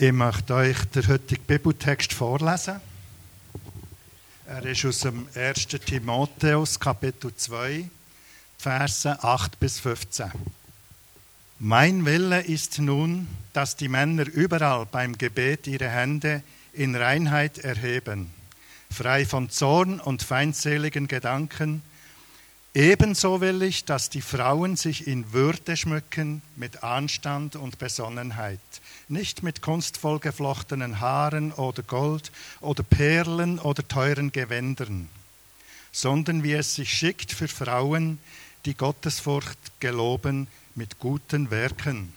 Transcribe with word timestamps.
Ich 0.00 0.12
möchte 0.12 0.54
euch 0.54 0.76
den 0.94 1.08
heutigen 1.08 1.42
Bibeltext 1.42 2.12
vorlesen. 2.12 2.80
Er 4.46 4.64
ist 4.64 4.84
aus 4.84 5.00
dem 5.00 5.26
1. 5.34 5.66
Timotheus, 5.84 6.78
Kapitel 6.78 7.34
2, 7.34 7.90
Verse 8.58 9.24
8 9.24 9.58
bis 9.58 9.80
15. 9.80 10.30
Mein 11.58 12.06
Wille 12.06 12.42
ist 12.42 12.78
nun, 12.78 13.26
dass 13.52 13.74
die 13.74 13.88
Männer 13.88 14.28
überall 14.28 14.86
beim 14.86 15.18
Gebet 15.18 15.66
ihre 15.66 15.88
Hände 15.88 16.44
in 16.72 16.94
Reinheit 16.94 17.58
erheben, 17.58 18.30
frei 18.92 19.26
von 19.26 19.50
Zorn 19.50 19.98
und 19.98 20.22
feindseligen 20.22 21.08
Gedanken, 21.08 21.82
Ebenso 22.74 23.40
will 23.40 23.62
ich, 23.62 23.86
dass 23.86 24.10
die 24.10 24.20
Frauen 24.20 24.76
sich 24.76 25.06
in 25.06 25.32
Würde 25.32 25.76
schmücken 25.76 26.42
mit 26.54 26.82
Anstand 26.84 27.56
und 27.56 27.78
Besonnenheit, 27.78 28.60
nicht 29.08 29.42
mit 29.42 29.62
kunstvoll 29.62 30.18
geflochtenen 30.18 31.00
Haaren 31.00 31.52
oder 31.52 31.82
Gold 31.82 32.30
oder 32.60 32.82
Perlen 32.82 33.58
oder 33.58 33.86
teuren 33.88 34.32
Gewändern, 34.32 35.08
sondern 35.92 36.42
wie 36.42 36.52
es 36.52 36.74
sich 36.74 36.92
schickt 36.92 37.32
für 37.32 37.48
Frauen, 37.48 38.18
die 38.66 38.74
Gottesfurcht 38.74 39.58
geloben 39.80 40.46
mit 40.74 40.98
guten 40.98 41.50
Werken. 41.50 42.12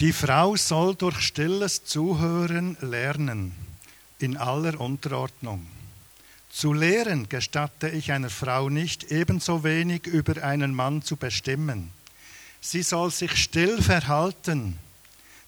Die 0.00 0.12
Frau 0.12 0.56
soll 0.56 0.96
durch 0.96 1.20
stilles 1.20 1.84
Zuhören 1.84 2.76
lernen, 2.80 3.54
in 4.18 4.36
aller 4.36 4.80
Unterordnung 4.80 5.66
zu 6.58 6.72
lehren 6.72 7.28
gestatte 7.28 7.88
ich 7.88 8.10
einer 8.10 8.30
Frau 8.30 8.68
nicht, 8.68 9.12
ebenso 9.12 9.62
wenig 9.62 10.08
über 10.08 10.42
einen 10.42 10.74
Mann 10.74 11.02
zu 11.02 11.14
bestimmen. 11.14 11.92
Sie 12.60 12.82
soll 12.82 13.12
sich 13.12 13.36
still 13.36 13.80
verhalten, 13.80 14.76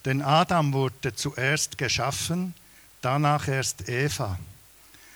denn 0.04 0.22
Adam 0.22 0.72
wurde 0.72 1.12
zuerst 1.16 1.78
geschaffen, 1.78 2.54
danach 3.02 3.48
erst 3.48 3.88
Eva. 3.88 4.38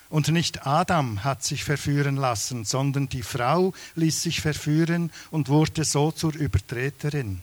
Und 0.09 0.27
nicht 0.27 0.67
Adam 0.67 1.23
hat 1.23 1.45
sich 1.45 1.63
verführen 1.63 2.17
lassen, 2.17 2.65
sondern 2.65 3.07
die 3.07 3.23
Frau 3.23 3.73
ließ 3.95 4.21
sich 4.21 4.41
verführen 4.41 5.13
und 5.31 5.47
wurde 5.47 5.85
so 5.85 6.11
zur 6.11 6.35
Übertreterin. 6.35 7.41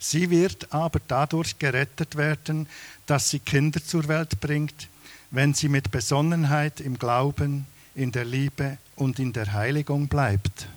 Sie 0.00 0.30
wird 0.30 0.72
aber 0.72 1.00
dadurch 1.06 1.60
gerettet 1.60 2.16
werden, 2.16 2.66
dass 3.06 3.30
sie 3.30 3.38
Kinder 3.38 3.80
zur 3.84 4.08
Welt 4.08 4.40
bringt, 4.40 4.88
wenn 5.30 5.54
sie 5.54 5.68
mit 5.68 5.90
Besonnenheit 5.90 6.80
im 6.80 6.98
Glauben, 6.98 7.66
in 7.94 8.12
der 8.12 8.24
Liebe 8.24 8.78
und 8.96 9.18
in 9.18 9.32
der 9.32 9.52
Heiligung 9.52 10.08
bleibt. 10.08 10.68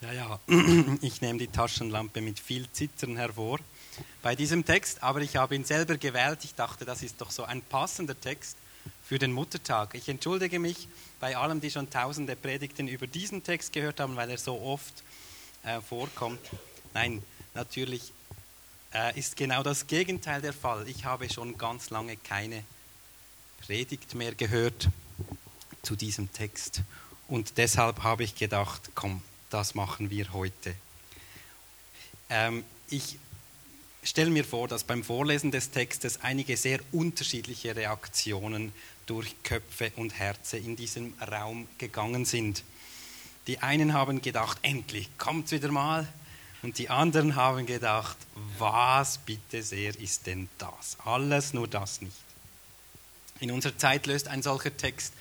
Ja, 0.00 0.12
ja, 0.12 0.40
ich 1.00 1.20
nehme 1.20 1.38
die 1.38 1.46
Taschenlampe 1.48 2.20
mit 2.20 2.40
viel 2.40 2.70
Zittern 2.72 3.16
hervor 3.16 3.60
bei 4.22 4.34
diesem 4.34 4.64
Text, 4.64 5.02
aber 5.02 5.20
ich 5.20 5.36
habe 5.36 5.54
ihn 5.54 5.64
selber 5.64 5.96
gewählt. 5.96 6.40
Ich 6.44 6.54
dachte, 6.54 6.84
das 6.84 7.02
ist 7.02 7.20
doch 7.20 7.30
so 7.30 7.44
ein 7.44 7.62
passender 7.62 8.18
Text 8.20 8.56
für 9.04 9.18
den 9.18 9.32
Muttertag. 9.32 9.94
Ich 9.94 10.08
entschuldige 10.08 10.58
mich 10.58 10.88
bei 11.20 11.36
allen, 11.36 11.60
die 11.60 11.70
schon 11.70 11.90
tausende 11.90 12.34
Predigten 12.34 12.88
über 12.88 13.06
diesen 13.06 13.44
Text 13.44 13.72
gehört 13.72 14.00
haben, 14.00 14.16
weil 14.16 14.30
er 14.30 14.38
so 14.38 14.60
oft 14.60 15.02
äh, 15.64 15.80
vorkommt. 15.80 16.40
Nein, 16.94 17.22
natürlich 17.54 18.12
äh, 18.94 19.18
ist 19.18 19.36
genau 19.36 19.62
das 19.62 19.86
Gegenteil 19.86 20.40
der 20.42 20.52
Fall. 20.52 20.88
Ich 20.88 21.04
habe 21.04 21.28
schon 21.30 21.56
ganz 21.58 21.90
lange 21.90 22.16
keine 22.16 22.64
Predigt 23.60 24.14
mehr 24.14 24.34
gehört 24.34 24.88
zu 25.82 25.96
diesem 25.96 26.32
Text. 26.32 26.82
Und 27.28 27.58
deshalb 27.58 28.02
habe 28.02 28.24
ich 28.24 28.34
gedacht, 28.34 28.90
komm, 28.94 29.22
das 29.50 29.74
machen 29.74 30.10
wir 30.10 30.32
heute. 30.32 30.74
Ähm, 32.28 32.64
ich 32.88 33.18
stelle 34.02 34.30
mir 34.30 34.44
vor, 34.44 34.68
dass 34.68 34.84
beim 34.84 35.04
Vorlesen 35.04 35.50
des 35.50 35.70
Textes 35.70 36.20
einige 36.22 36.56
sehr 36.56 36.80
unterschiedliche 36.92 37.76
Reaktionen 37.76 38.72
durch 39.06 39.34
Köpfe 39.42 39.92
und 39.96 40.18
Herzen 40.18 40.64
in 40.64 40.76
diesem 40.76 41.14
Raum 41.20 41.68
gegangen 41.78 42.24
sind. 42.24 42.64
Die 43.46 43.58
einen 43.58 43.92
haben 43.92 44.22
gedacht, 44.22 44.58
endlich 44.62 45.08
kommt 45.18 45.50
wieder 45.50 45.70
mal. 45.70 46.06
Und 46.62 46.78
die 46.78 46.88
anderen 46.88 47.34
haben 47.34 47.66
gedacht, 47.66 48.16
was 48.58 49.18
bitte 49.18 49.62
sehr 49.62 49.98
ist 49.98 50.26
denn 50.26 50.48
das? 50.58 50.96
Alles 51.04 51.52
nur 51.52 51.66
das 51.66 52.00
nicht. 52.00 52.16
In 53.40 53.50
unserer 53.50 53.76
Zeit 53.76 54.06
löst 54.06 54.28
ein 54.28 54.42
solcher 54.42 54.76
Text 54.76 55.12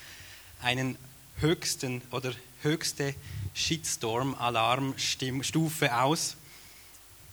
einen 0.62 0.96
höchsten 1.38 2.04
oder 2.12 2.32
höchste 2.62 3.16
Shitstorm-Alarmstufe 3.56 6.00
aus. 6.00 6.38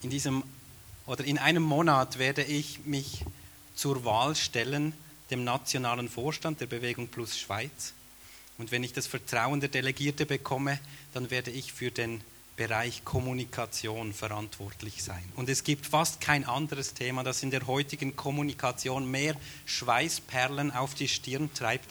In 0.00 0.08
diesem 0.10 0.44
oder 1.04 1.24
in 1.24 1.38
einem 1.38 1.62
Monat 1.62 2.18
werde 2.18 2.44
ich 2.44 2.84
mich 2.84 3.24
zur 3.74 4.04
Wahl 4.04 4.36
stellen 4.36 4.92
dem 5.30 5.44
nationalen 5.44 6.08
Vorstand 6.08 6.60
der 6.60 6.66
Bewegung 6.66 7.08
Plus 7.08 7.38
Schweiz. 7.38 7.92
Und 8.56 8.72
wenn 8.72 8.82
ich 8.82 8.92
das 8.92 9.06
Vertrauen 9.06 9.60
der 9.60 9.68
Delegierte 9.68 10.26
bekomme, 10.26 10.80
dann 11.14 11.30
werde 11.30 11.50
ich 11.50 11.72
für 11.72 11.90
den 11.90 12.22
Bereich 12.58 13.04
Kommunikation 13.04 14.12
verantwortlich 14.12 15.04
sein. 15.04 15.22
Und 15.36 15.48
es 15.48 15.62
gibt 15.62 15.86
fast 15.86 16.20
kein 16.20 16.44
anderes 16.44 16.92
Thema, 16.92 17.22
das 17.22 17.44
in 17.44 17.52
der 17.52 17.68
heutigen 17.68 18.16
Kommunikation 18.16 19.08
mehr 19.08 19.36
Schweißperlen 19.64 20.72
auf 20.72 20.94
die 20.94 21.06
Stirn 21.06 21.54
treibt, 21.54 21.88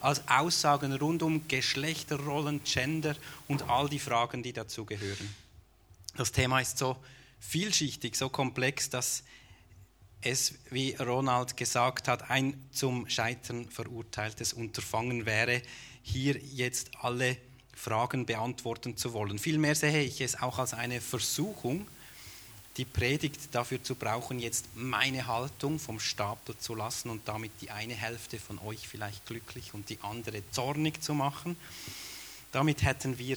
als 0.00 0.26
Aussagen 0.26 0.94
rund 0.94 1.22
um 1.22 1.46
Geschlechterrollen, 1.48 2.62
Gender 2.64 3.14
und 3.46 3.68
all 3.68 3.90
die 3.90 3.98
Fragen, 3.98 4.42
die 4.42 4.54
dazugehören. 4.54 5.34
Das 6.16 6.32
Thema 6.32 6.60
ist 6.60 6.78
so 6.78 6.96
vielschichtig, 7.38 8.16
so 8.16 8.30
komplex, 8.30 8.88
dass 8.88 9.22
es, 10.22 10.54
wie 10.70 10.94
Ronald 10.94 11.58
gesagt 11.58 12.08
hat, 12.08 12.30
ein 12.30 12.68
zum 12.72 13.06
Scheitern 13.06 13.68
verurteiltes 13.68 14.54
Unterfangen 14.54 15.26
wäre, 15.26 15.60
hier 16.02 16.38
jetzt 16.38 16.92
alle 17.02 17.36
Fragen 17.76 18.26
beantworten 18.26 18.96
zu 18.96 19.12
wollen. 19.12 19.38
Vielmehr 19.38 19.76
sehe 19.76 20.02
ich 20.02 20.20
es 20.20 20.40
auch 20.40 20.58
als 20.58 20.74
eine 20.74 21.00
Versuchung, 21.00 21.86
die 22.78 22.84
Predigt 22.84 23.40
dafür 23.52 23.82
zu 23.82 23.94
brauchen, 23.94 24.38
jetzt 24.38 24.66
meine 24.74 25.26
Haltung 25.26 25.78
vom 25.78 26.00
Stapel 26.00 26.58
zu 26.58 26.74
lassen 26.74 27.10
und 27.10 27.28
damit 27.28 27.52
die 27.60 27.70
eine 27.70 27.94
Hälfte 27.94 28.38
von 28.38 28.58
euch 28.58 28.88
vielleicht 28.88 29.24
glücklich 29.26 29.72
und 29.72 29.88
die 29.88 29.98
andere 30.02 30.42
zornig 30.50 31.02
zu 31.02 31.14
machen. 31.14 31.56
Damit 32.52 32.82
hätten 32.82 33.18
wir 33.18 33.36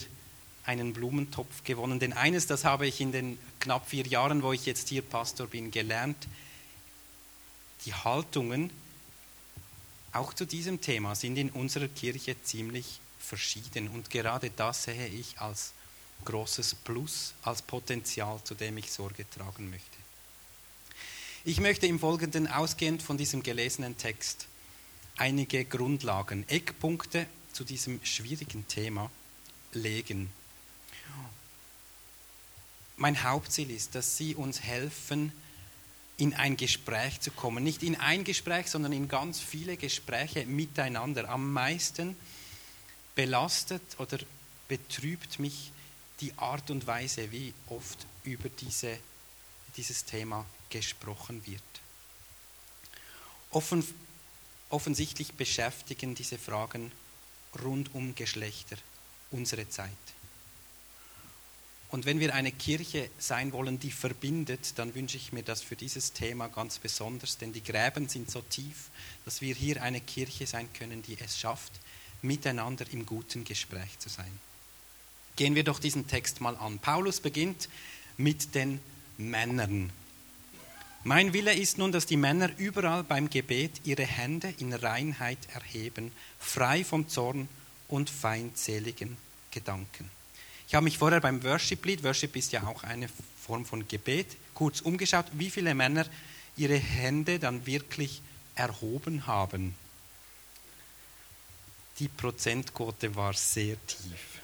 einen 0.66 0.94
Blumentopf 0.94 1.64
gewonnen. 1.64 2.00
Denn 2.00 2.14
eines, 2.14 2.48
das 2.48 2.64
habe 2.64 2.88
ich 2.88 3.02
in 3.02 3.12
den 3.12 3.40
knapp 3.60 3.90
vier 3.90 4.06
Jahren, 4.06 4.44
wo 4.44 4.54
ich 4.54 4.66
jetzt 4.66 4.90
hier 4.90 5.02
Pastor 5.02 5.48
bin, 5.48 5.72
gelernt. 5.72 6.28
Die 7.86 7.94
Haltungen 7.94 8.70
auch 10.12 10.34
zu 10.34 10.46
diesem 10.46 10.82
Thema 10.82 11.16
sind 11.16 11.38
in 11.38 11.50
unserer 11.50 11.88
Kirche 11.88 12.36
ziemlich 12.44 13.00
verschieden. 13.20 13.90
Und 13.90 14.10
gerade 14.10 14.50
das 14.50 14.84
sehe 14.84 15.08
ich 15.08 15.40
als 15.40 15.74
großes 16.26 16.76
Plus, 16.76 17.34
als 17.44 17.62
Potenzial, 17.62 18.40
zu 18.44 18.56
dem 18.56 18.78
ich 18.78 18.92
Sorge 18.92 19.30
tragen 19.30 19.70
möchte. 19.70 19.98
Ich 21.46 21.60
möchte 21.60 21.88
im 21.88 22.00
Folgenden 22.00 22.48
ausgehend 22.48 23.02
von 23.02 23.18
diesem 23.18 23.44
gelesenen 23.44 23.98
Text 23.98 24.48
einige 25.16 25.64
Grundlagen, 25.66 26.48
Eckpunkte 26.50 27.28
zu 27.54 27.64
diesem 27.64 28.04
schwierigen 28.04 28.68
Thema 28.68 29.10
legen. 29.74 30.32
Mein 32.98 33.24
Hauptziel 33.24 33.72
ist, 33.72 33.96
dass 33.96 34.18
Sie 34.18 34.36
uns 34.36 34.62
helfen, 34.62 35.32
in 36.18 36.34
ein 36.34 36.58
Gespräch 36.58 37.22
zu 37.22 37.32
kommen. 37.32 37.64
Nicht 37.64 37.82
in 37.82 37.96
ein 37.96 38.26
Gespräch, 38.26 38.68
sondern 38.68 38.92
in 38.92 39.08
ganz 39.08 39.40
viele 39.40 39.78
Gespräche 39.78 40.46
miteinander. 40.46 41.30
Am 41.30 41.54
meisten 41.54 42.18
belastet 43.20 43.82
oder 43.98 44.18
betrübt 44.70 45.40
mich 45.40 45.74
die 46.22 46.32
Art 46.38 46.72
und 46.72 46.88
Weise, 46.88 47.34
wie 47.34 47.54
oft 47.68 48.08
über 48.24 48.48
diese, 48.48 48.98
dieses 49.76 50.06
Thema 50.06 50.46
gesprochen 50.70 51.46
wird. 51.46 51.62
Offen, 53.52 53.86
offensichtlich 54.70 55.34
beschäftigen 55.34 56.16
diese 56.16 56.38
Fragen 56.38 56.94
rund 57.62 57.94
um 57.94 58.16
Geschlechter 58.16 58.78
unsere 59.32 59.68
Zeit. 59.68 59.90
Und 61.90 62.06
wenn 62.06 62.22
wir 62.22 62.34
eine 62.34 62.54
Kirche 62.54 63.10
sein 63.18 63.52
wollen, 63.52 63.80
die 63.80 63.92
verbindet, 63.92 64.80
dann 64.80 64.96
wünsche 64.96 65.18
ich 65.18 65.34
mir 65.34 65.44
das 65.44 65.62
für 65.62 65.76
dieses 65.76 66.14
Thema 66.14 66.48
ganz 66.48 66.80
besonders, 66.80 67.38
denn 67.38 67.52
die 67.52 67.64
Gräben 67.64 68.08
sind 68.08 68.32
so 68.32 68.42
tief, 68.44 68.90
dass 69.26 69.42
wir 69.42 69.56
hier 69.56 69.84
eine 69.84 70.00
Kirche 70.00 70.48
sein 70.48 70.72
können, 70.72 71.02
die 71.02 71.18
es 71.20 71.38
schafft, 71.38 71.74
miteinander 72.22 72.86
im 72.92 73.06
guten 73.06 73.44
Gespräch 73.44 73.98
zu 74.00 74.10
sein. 74.10 74.32
Gehen 75.36 75.56
wir 75.56 75.64
doch 75.64 75.80
diesen 75.80 76.08
Text 76.08 76.42
mal 76.42 76.56
an. 76.58 76.80
Paulus 76.80 77.20
beginnt 77.20 77.70
mit 78.18 78.56
den 78.56 78.80
Männern. 79.18 79.92
Mein 81.06 81.32
Wille 81.32 81.54
ist 81.54 81.78
nun, 81.78 81.94
dass 81.94 82.06
die 82.06 82.18
Männer 82.18 82.50
überall 82.58 83.04
beim 83.04 83.30
Gebet 83.30 83.82
ihre 83.86 84.06
Hände 84.06 84.54
in 84.60 84.74
Reinheit 84.74 85.38
erheben, 85.54 86.12
frei 86.40 86.84
vom 86.84 87.08
Zorn 87.08 87.48
und 87.88 88.10
feindseligen 88.10 89.16
Gedanken. 89.52 90.10
Ich 90.68 90.76
habe 90.76 90.84
mich 90.84 90.98
vorher 90.98 91.22
beim 91.22 91.42
Worship-Lied, 91.44 92.04
Worship 92.04 92.36
ist 92.36 92.52
ja 92.52 92.68
auch 92.68 92.84
eine 92.84 93.10
Form 93.42 93.66
von 93.66 93.88
Gebet, 93.88 94.28
kurz 94.54 94.82
umgeschaut, 94.82 95.26
wie 95.32 95.50
viele 95.50 95.74
Männer 95.74 96.06
ihre 96.58 96.78
Hände 96.78 97.40
dann 97.40 97.66
wirklich 97.66 98.22
erhoben 98.56 99.26
haben. 99.26 99.74
Die 102.00 102.08
Prozentquote 102.08 103.14
war 103.16 103.34
sehr 103.34 103.76
tief. 103.86 104.40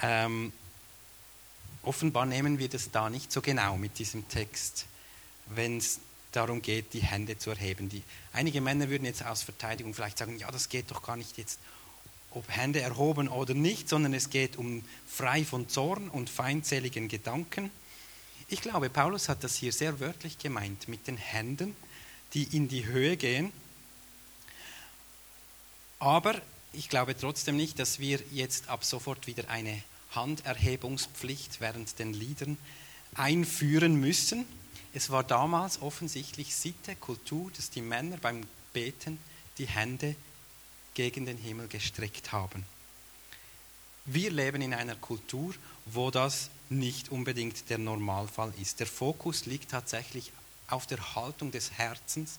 Ähm, 0.00 0.52
offenbar 1.82 2.26
nehmen 2.26 2.58
wir 2.58 2.68
das 2.68 2.90
da 2.90 3.10
nicht 3.10 3.32
so 3.32 3.40
genau 3.40 3.76
mit 3.76 3.98
diesem 3.98 4.28
Text, 4.28 4.86
wenn 5.46 5.78
es 5.78 6.00
darum 6.30 6.62
geht, 6.62 6.92
die 6.92 7.02
Hände 7.02 7.38
zu 7.38 7.50
erheben. 7.50 7.88
Die, 7.88 8.02
einige 8.32 8.60
Männer 8.60 8.88
würden 8.88 9.04
jetzt 9.04 9.24
aus 9.24 9.42
Verteidigung 9.42 9.94
vielleicht 9.94 10.18
sagen, 10.18 10.38
ja, 10.38 10.50
das 10.50 10.68
geht 10.68 10.90
doch 10.90 11.02
gar 11.02 11.16
nicht 11.16 11.38
jetzt, 11.38 11.58
ob 12.30 12.48
Hände 12.48 12.80
erhoben 12.80 13.28
oder 13.28 13.54
nicht, 13.54 13.88
sondern 13.88 14.14
es 14.14 14.30
geht 14.30 14.56
um 14.56 14.84
frei 15.06 15.44
von 15.44 15.68
Zorn 15.68 16.08
und 16.08 16.30
feindseligen 16.30 17.08
Gedanken. 17.08 17.70
Ich 18.48 18.60
glaube, 18.60 18.90
Paulus 18.90 19.28
hat 19.28 19.42
das 19.44 19.56
hier 19.56 19.72
sehr 19.72 20.00
wörtlich 20.00 20.38
gemeint 20.38 20.88
mit 20.88 21.06
den 21.06 21.16
Händen, 21.16 21.76
die 22.34 22.44
in 22.56 22.68
die 22.68 22.86
Höhe 22.86 23.16
gehen. 23.16 23.52
Aber 25.98 26.40
ich 26.72 26.88
glaube 26.88 27.16
trotzdem 27.16 27.56
nicht, 27.56 27.78
dass 27.78 27.98
wir 27.98 28.20
jetzt 28.32 28.68
ab 28.68 28.84
sofort 28.84 29.26
wieder 29.26 29.48
eine 29.48 29.82
Handerhebungspflicht 30.14 31.60
während 31.60 31.98
den 31.98 32.12
Liedern 32.12 32.56
einführen 33.14 33.96
müssen. 33.96 34.44
Es 34.92 35.10
war 35.10 35.24
damals 35.24 35.82
offensichtlich 35.82 36.54
Sitte, 36.54 36.94
Kultur, 36.96 37.50
dass 37.56 37.70
die 37.70 37.82
Männer 37.82 38.16
beim 38.16 38.46
Beten 38.72 39.18
die 39.58 39.66
Hände 39.66 40.14
gegen 40.94 41.26
den 41.26 41.38
Himmel 41.38 41.68
gestreckt 41.68 42.32
haben. 42.32 42.64
Wir 44.04 44.30
leben 44.30 44.62
in 44.62 44.74
einer 44.74 44.96
Kultur, 44.96 45.54
wo 45.86 46.10
das 46.10 46.50
nicht 46.68 47.10
unbedingt 47.10 47.70
der 47.70 47.78
Normalfall 47.78 48.52
ist. 48.60 48.80
Der 48.80 48.86
Fokus 48.86 49.46
liegt 49.46 49.70
tatsächlich 49.70 50.32
auf 50.68 50.86
der 50.86 51.14
Haltung 51.14 51.50
des 51.50 51.72
Herzens, 51.72 52.38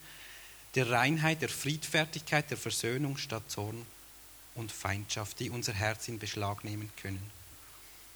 der 0.75 0.91
Reinheit, 0.91 1.41
der 1.41 1.49
Friedfertigkeit, 1.49 2.49
der 2.49 2.57
Versöhnung 2.57 3.17
statt 3.17 3.43
Zorn 3.47 3.85
und 4.55 4.71
Feindschaft, 4.71 5.39
die 5.39 5.49
unser 5.49 5.73
Herz 5.73 6.07
in 6.07 6.19
Beschlag 6.19 6.63
nehmen 6.63 6.91
können. 7.01 7.31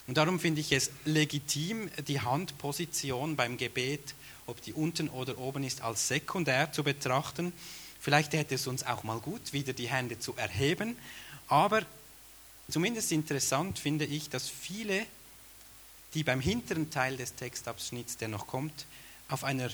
Und 0.08 0.18
darum 0.18 0.40
finde 0.40 0.62
ich 0.62 0.72
es 0.72 0.92
legitim, 1.06 1.90
die 2.08 2.20
Handposition 2.20 3.36
beim 3.36 3.58
Gebet 3.58 4.16
ob 4.50 4.62
die 4.64 4.74
unten 4.74 5.10
oder 5.10 5.38
oben 5.38 5.64
ist, 5.64 5.82
als 5.82 6.08
sekundär 6.08 6.72
zu 6.72 6.84
betrachten. 6.84 7.54
Vielleicht 8.02 8.34
hätte 8.34 8.56
es 8.56 8.68
uns 8.68 8.86
auch 8.86 9.04
mal 9.04 9.20
gut, 9.20 9.54
wieder 9.54 9.74
die 9.74 9.90
Hände 9.90 10.20
zu 10.20 10.36
erheben. 10.36 10.98
Aber 11.48 11.84
zumindest 12.70 13.12
interessant 13.12 13.80
finde 13.80 14.06
ich, 14.06 14.30
dass 14.30 14.50
viele, 14.50 15.06
die 16.14 16.24
beim 16.24 16.42
hinteren 16.42 16.90
Teil 16.90 17.18
des 17.18 17.36
Textabschnitts, 17.36 18.18
der 18.18 18.28
noch 18.28 18.48
kommt, 18.48 18.86
auf 19.28 19.44
einer 19.44 19.70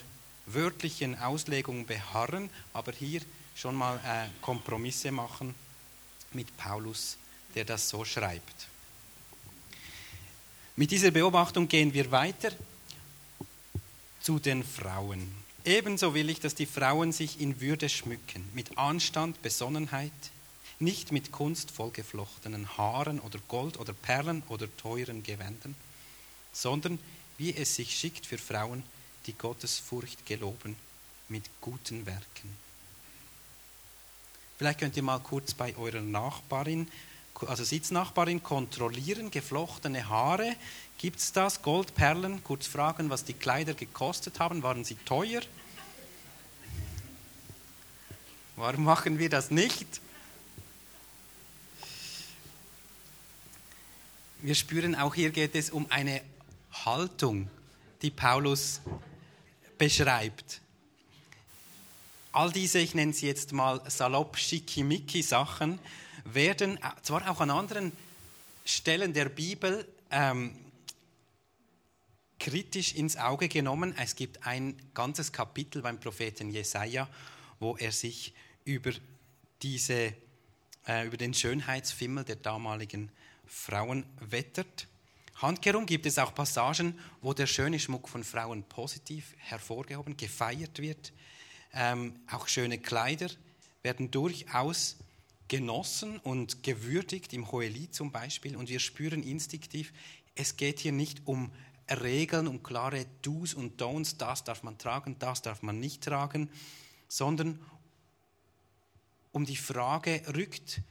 wörtlichen 0.45 1.18
Auslegung 1.19 1.86
beharren, 1.86 2.50
aber 2.74 2.92
hier 2.92 3.21
schon 3.56 3.75
mal 3.75 3.97
äh, 4.06 4.27
Kompromisse 4.42 5.12
machen 5.12 5.56
mit 6.33 6.56
Paulus, 6.57 7.18
der 7.56 7.65
das 7.65 7.89
so 7.89 8.06
schreibt. 8.06 8.68
Mit 10.75 10.92
dieser 10.92 11.12
Beobachtung 11.12 11.68
gehen 11.68 11.94
wir 11.94 12.12
weiter 12.12 12.51
zu 14.21 14.39
den 14.39 14.63
Frauen. 14.63 15.31
Ebenso 15.63 16.13
will 16.13 16.30
ich, 16.30 16.39
dass 16.39 16.53
die 16.53 16.65
Frauen 16.65 17.12
sich 17.12 17.39
in 17.39 17.62
Würde 17.62 17.89
schmücken, 17.89 18.47
mit 18.53 18.77
Anstand, 18.77 19.42
Besonnenheit, 19.42 20.12
nicht 20.80 21.12
mit 21.12 21.31
kunstvoll 21.31 21.92
geflochtenen 21.92 22.77
Haaren 22.77 23.19
oder 23.19 23.39
Gold 23.47 23.80
oder 23.80 23.94
Perlen 23.94 24.44
oder 24.50 24.68
teuren 24.77 25.24
Gewändern, 25.24 25.75
sondern 26.51 27.00
wie 27.38 27.56
es 27.56 27.75
sich 27.75 27.97
schickt 27.97 28.25
für 28.25 28.38
Frauen, 28.38 28.83
die 29.25 29.33
Gottes 29.33 29.80
Furcht 29.80 30.25
geloben, 30.25 30.75
mit 31.30 31.44
guten 31.62 32.06
Werken. 32.06 32.56
Vielleicht 34.57 34.80
könnt 34.80 34.95
ihr 34.95 35.04
mal 35.04 35.19
kurz 35.19 35.54
bei 35.54 35.75
eurer 35.75 36.01
Nachbarin, 36.01 36.88
also 37.45 37.63
Sitznachbarin, 37.63 38.42
kontrollieren, 38.42 39.30
geflochtene 39.30 40.07
Haare. 40.07 40.56
Gibt 40.98 41.19
es 41.19 41.33
das? 41.33 41.62
Goldperlen? 41.62 42.44
Kurz 42.44 42.66
fragen, 42.66 43.10
was 43.10 43.25
die 43.25 43.33
Kleider 43.33 43.74
gekostet 43.74 44.39
haben. 44.39 44.63
Waren 44.63 44.86
sie 44.86 44.95
teuer? 44.95 45.42
Warum 48.56 48.86
machen 48.86 49.19
wir 49.19 49.30
das 49.30 49.51
nicht? 49.51 50.00
Wir 54.42 54.56
spüren 54.56 54.95
auch 54.95 55.16
hier 55.16 55.31
geht 55.31 55.56
es 55.56 55.71
um 55.71 55.88
eine 55.89 56.21
Haltung, 56.71 57.50
die 58.01 58.12
Paulus 58.12 58.80
beschreibt. 59.77 60.62
All 62.31 62.51
diese, 62.51 62.80
ich 62.80 62.94
nenne 62.95 63.13
sie 63.13 63.27
jetzt 63.27 63.54
mal 63.54 63.81
salopp 63.89 64.38
schickimicki 64.38 65.22
Sachen, 65.22 65.80
werden 66.25 66.80
zwar 67.01 67.30
auch 67.30 67.39
an 67.39 67.50
anderen 67.50 67.92
Stellen 68.66 69.13
der 69.13 69.30
Bibel 69.30 69.88
ähm, 70.12 70.54
kritisch 72.39 72.94
ins 72.94 73.16
Auge 73.16 73.48
genommen. 73.48 73.95
Es 73.98 74.16
gibt 74.16 74.45
ein 74.45 74.75
ganzes 74.94 75.31
Kapitel 75.31 75.81
beim 75.81 76.00
Propheten 76.00 76.50
Jesaja, 76.50 77.07
wo 77.60 77.78
er 77.78 77.92
sich 77.92 78.33
über 78.66 78.92
diese, 79.62 80.13
äh, 80.88 81.07
über 81.07 81.18
den 81.18 81.33
Schönheitsfimmel 81.33 82.24
der 82.24 82.36
damaligen 82.36 83.12
Frauen 83.48 84.06
wettert. 84.19 84.88
Handkehrum 85.35 85.85
gibt 85.85 86.05
es 86.05 86.17
auch 86.17 86.33
Passagen, 86.33 86.97
wo 87.21 87.33
der 87.33 87.47
schöne 87.47 87.77
Schmuck 87.77 88.07
von 88.07 88.23
Frauen 88.23 88.63
positiv 88.63 89.33
hervorgehoben, 89.37 90.15
gefeiert 90.15 90.79
wird. 90.79 91.11
Ähm, 91.73 92.19
auch 92.31 92.47
schöne 92.47 92.77
Kleider 92.77 93.29
werden 93.83 94.11
durchaus 94.11 94.95
genossen 95.49 96.19
und 96.19 96.63
gewürdigt, 96.63 97.33
im 97.33 97.51
Hohelied 97.51 97.93
zum 97.93 98.11
Beispiel. 98.11 98.55
Und 98.55 98.69
wir 98.69 98.79
spüren 98.79 99.23
instinktiv, 99.23 99.91
es 100.35 100.55
geht 100.55 100.79
hier 100.79 100.93
nicht 100.93 101.21
um 101.25 101.51
Regeln 101.89 102.47
und 102.47 102.63
klare 102.63 103.05
Do's 103.21 103.53
und 103.53 103.81
Don'ts, 103.81 104.17
das 104.17 104.43
darf 104.43 104.63
man 104.63 104.77
tragen, 104.77 105.17
das 105.19 105.41
darf 105.41 105.61
man 105.61 105.79
nicht 105.79 106.03
tragen, 106.03 106.49
sondern 107.07 107.59
um 109.33 109.45
die 109.45 109.57
Frage, 109.57 110.21
rückt 110.33 110.81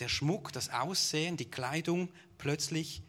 der 0.00 0.08
Schmuck, 0.08 0.52
das 0.52 0.70
Aussehen, 0.70 1.36
die 1.36 1.50
Kleidung 1.50 2.08
plötzlich 2.38 3.02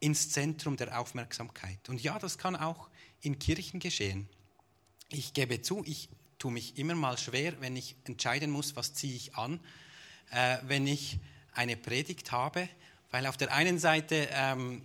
ins 0.00 0.30
Zentrum 0.30 0.76
der 0.76 0.98
Aufmerksamkeit. 0.98 1.88
Und 1.88 2.02
ja, 2.02 2.18
das 2.18 2.38
kann 2.38 2.56
auch 2.56 2.88
in 3.20 3.38
Kirchen 3.38 3.80
geschehen. 3.80 4.28
Ich 5.10 5.32
gebe 5.32 5.62
zu, 5.62 5.82
ich 5.86 6.08
tue 6.38 6.52
mich 6.52 6.78
immer 6.78 6.94
mal 6.94 7.16
schwer, 7.18 7.60
wenn 7.60 7.76
ich 7.76 7.96
entscheiden 8.04 8.50
muss, 8.50 8.76
was 8.76 8.94
ziehe 8.94 9.14
ich 9.14 9.36
an, 9.36 9.60
äh, 10.30 10.58
wenn 10.62 10.86
ich 10.86 11.18
eine 11.52 11.76
Predigt 11.76 12.32
habe, 12.32 12.68
weil 13.10 13.26
auf 13.26 13.36
der 13.36 13.52
einen 13.52 13.78
Seite 13.78 14.28
ähm, 14.32 14.82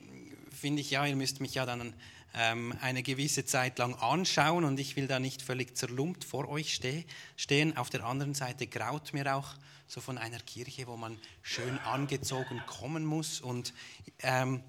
finde 0.49 0.81
ich, 0.81 0.91
ja, 0.91 1.05
ihr 1.05 1.15
müsst 1.15 1.41
mich 1.41 1.55
ja 1.55 1.65
dann 1.65 1.93
ähm, 2.33 2.73
eine 2.81 3.03
gewisse 3.03 3.45
Zeit 3.45 3.77
lang 3.79 3.95
anschauen 3.95 4.63
und 4.63 4.79
ich 4.79 4.95
will 4.95 5.07
da 5.07 5.19
nicht 5.19 5.41
völlig 5.41 5.75
zerlumpt 5.75 6.23
vor 6.23 6.47
euch 6.47 6.73
steh, 6.73 7.05
stehen. 7.35 7.75
Auf 7.75 7.89
der 7.89 8.05
anderen 8.05 8.33
Seite 8.33 8.67
graut 8.67 9.13
mir 9.13 9.35
auch 9.35 9.55
so 9.87 9.99
von 9.99 10.17
einer 10.17 10.39
Kirche, 10.39 10.87
wo 10.87 10.95
man 10.95 11.17
schön 11.41 11.77
angezogen 11.79 12.61
kommen 12.67 13.03
muss 13.03 13.41
und 13.41 13.73
ähm, 14.19 14.63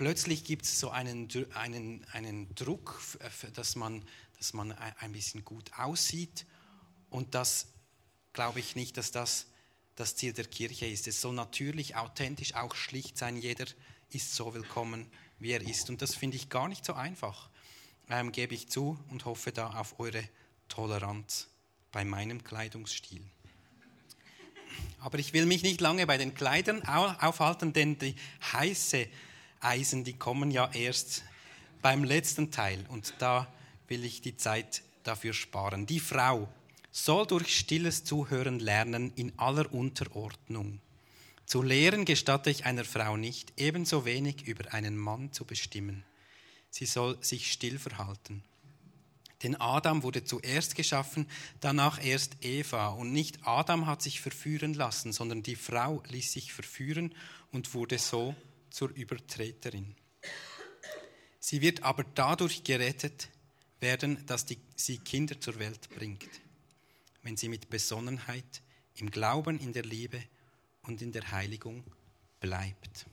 plötzlich 0.00 0.44
gibt 0.44 0.64
es 0.64 0.80
so 0.80 0.88
einen, 0.88 1.28
einen, 1.52 2.06
einen 2.12 2.54
Druck, 2.54 3.02
dass 3.52 3.76
man, 3.76 4.02
dass 4.38 4.54
man 4.54 4.72
ein 4.72 5.12
bisschen 5.12 5.44
gut 5.44 5.70
aussieht 5.76 6.46
und 7.10 7.34
das 7.34 7.66
glaube 8.32 8.60
ich 8.60 8.76
nicht, 8.76 8.96
dass 8.96 9.10
das 9.10 9.48
das 9.96 10.16
Ziel 10.16 10.32
der 10.32 10.46
Kirche 10.46 10.86
ist. 10.86 11.06
Es 11.06 11.20
soll 11.20 11.34
natürlich, 11.34 11.96
authentisch, 11.96 12.54
auch 12.54 12.74
schlicht 12.74 13.18
sein. 13.18 13.36
Jeder 13.36 13.66
ist 14.08 14.34
so 14.34 14.54
willkommen, 14.54 15.06
wie 15.38 15.50
er 15.50 15.60
ist. 15.60 15.90
Und 15.90 16.00
das 16.00 16.14
finde 16.14 16.38
ich 16.38 16.48
gar 16.48 16.68
nicht 16.68 16.82
so 16.86 16.94
einfach, 16.94 17.50
ähm, 18.08 18.32
gebe 18.32 18.54
ich 18.54 18.70
zu 18.70 18.98
und 19.10 19.26
hoffe 19.26 19.52
da 19.52 19.68
auf 19.78 20.00
eure 20.00 20.26
Toleranz 20.70 21.48
bei 21.92 22.06
meinem 22.06 22.42
Kleidungsstil. 22.42 23.22
Aber 25.00 25.18
ich 25.18 25.34
will 25.34 25.44
mich 25.44 25.62
nicht 25.62 25.82
lange 25.82 26.06
bei 26.06 26.16
den 26.16 26.32
Kleidern 26.32 26.82
aufhalten, 26.86 27.74
denn 27.74 27.98
die 27.98 28.16
heiße 28.50 29.06
Eisen, 29.60 30.04
die 30.04 30.14
kommen 30.14 30.50
ja 30.50 30.70
erst 30.72 31.22
beim 31.82 32.04
letzten 32.04 32.50
Teil 32.50 32.84
und 32.88 33.14
da 33.18 33.52
will 33.88 34.04
ich 34.04 34.20
die 34.20 34.36
Zeit 34.36 34.82
dafür 35.02 35.32
sparen. 35.32 35.86
Die 35.86 36.00
Frau 36.00 36.48
soll 36.90 37.26
durch 37.26 37.56
stilles 37.56 38.04
Zuhören 38.04 38.58
lernen 38.58 39.12
in 39.16 39.38
aller 39.38 39.72
Unterordnung. 39.72 40.80
Zu 41.46 41.62
lehren 41.62 42.04
gestatte 42.04 42.50
ich 42.50 42.64
einer 42.64 42.84
Frau 42.84 43.16
nicht, 43.16 43.52
ebenso 43.56 44.04
wenig 44.04 44.46
über 44.46 44.72
einen 44.72 44.96
Mann 44.96 45.32
zu 45.32 45.44
bestimmen. 45.44 46.04
Sie 46.70 46.86
soll 46.86 47.18
sich 47.22 47.50
still 47.50 47.78
verhalten. 47.78 48.44
Denn 49.42 49.56
Adam 49.60 50.02
wurde 50.02 50.22
zuerst 50.22 50.74
geschaffen, 50.74 51.26
danach 51.60 52.02
erst 52.04 52.44
Eva. 52.44 52.88
Und 52.88 53.12
nicht 53.12 53.38
Adam 53.46 53.86
hat 53.86 54.02
sich 54.02 54.20
verführen 54.20 54.74
lassen, 54.74 55.12
sondern 55.12 55.42
die 55.42 55.56
Frau 55.56 56.02
ließ 56.08 56.32
sich 56.32 56.52
verführen 56.52 57.14
und 57.50 57.74
wurde 57.74 57.98
so 57.98 58.34
zur 58.70 58.90
Übertreterin. 58.90 59.94
Sie 61.38 61.60
wird 61.60 61.82
aber 61.82 62.04
dadurch 62.14 62.64
gerettet 62.64 63.28
werden, 63.80 64.24
dass 64.26 64.46
die, 64.46 64.58
sie 64.76 64.98
Kinder 64.98 65.40
zur 65.40 65.58
Welt 65.58 65.88
bringt, 65.90 66.28
wenn 67.22 67.36
sie 67.36 67.48
mit 67.48 67.70
Besonnenheit 67.70 68.62
im 68.96 69.10
Glauben, 69.10 69.58
in 69.58 69.72
der 69.72 69.84
Liebe 69.84 70.22
und 70.82 71.02
in 71.02 71.12
der 71.12 71.30
Heiligung 71.30 71.84
bleibt. 72.40 73.06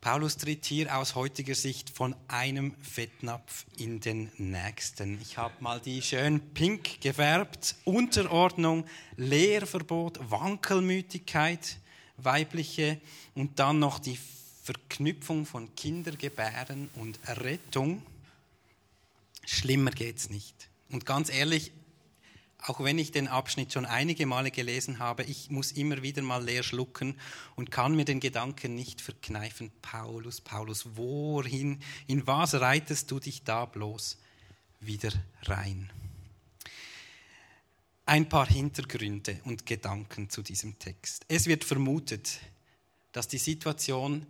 Paulus 0.00 0.36
tritt 0.36 0.64
hier 0.64 0.96
aus 0.96 1.16
heutiger 1.16 1.56
Sicht 1.56 1.90
von 1.90 2.14
einem 2.28 2.72
Fettnapf 2.82 3.66
in 3.78 3.98
den 3.98 4.30
nächsten. 4.38 5.20
Ich 5.20 5.36
habe 5.36 5.54
mal 5.60 5.80
die 5.80 6.00
schön 6.02 6.40
pink 6.54 7.00
gefärbt. 7.00 7.74
Unterordnung, 7.84 8.86
Lehrverbot, 9.16 10.20
Wankelmütigkeit, 10.30 11.78
weibliche 12.18 13.00
und 13.34 13.58
dann 13.58 13.78
noch 13.78 13.98
die 13.98 14.18
Verknüpfung 14.62 15.46
von 15.46 15.74
Kindergebären 15.74 16.90
und 16.94 17.18
Rettung. 17.26 18.02
Schlimmer 19.46 19.90
geht's 19.90 20.28
nicht. 20.28 20.68
Und 20.90 21.06
ganz 21.06 21.30
ehrlich, 21.30 21.72
auch 22.60 22.82
wenn 22.82 22.98
ich 22.98 23.12
den 23.12 23.28
Abschnitt 23.28 23.72
schon 23.72 23.86
einige 23.86 24.26
Male 24.26 24.50
gelesen 24.50 24.98
habe, 24.98 25.22
ich 25.22 25.50
muss 25.50 25.72
immer 25.72 26.02
wieder 26.02 26.22
mal 26.22 26.44
leer 26.44 26.62
schlucken 26.62 27.14
und 27.54 27.70
kann 27.70 27.94
mir 27.94 28.04
den 28.04 28.20
Gedanken 28.20 28.74
nicht 28.74 29.00
verkneifen. 29.00 29.70
Paulus, 29.80 30.40
Paulus, 30.40 30.84
wohin, 30.96 31.80
in 32.06 32.26
was 32.26 32.54
reitest 32.54 33.10
du 33.10 33.20
dich 33.20 33.44
da 33.44 33.64
bloß 33.64 34.18
wieder 34.80 35.12
rein? 35.44 35.90
Ein 38.08 38.26
paar 38.26 38.48
Hintergründe 38.48 39.38
und 39.44 39.66
Gedanken 39.66 40.30
zu 40.30 40.40
diesem 40.40 40.78
Text. 40.78 41.26
Es 41.28 41.44
wird 41.44 41.62
vermutet, 41.62 42.40
dass 43.12 43.28
die 43.28 43.36
Situation 43.36 44.24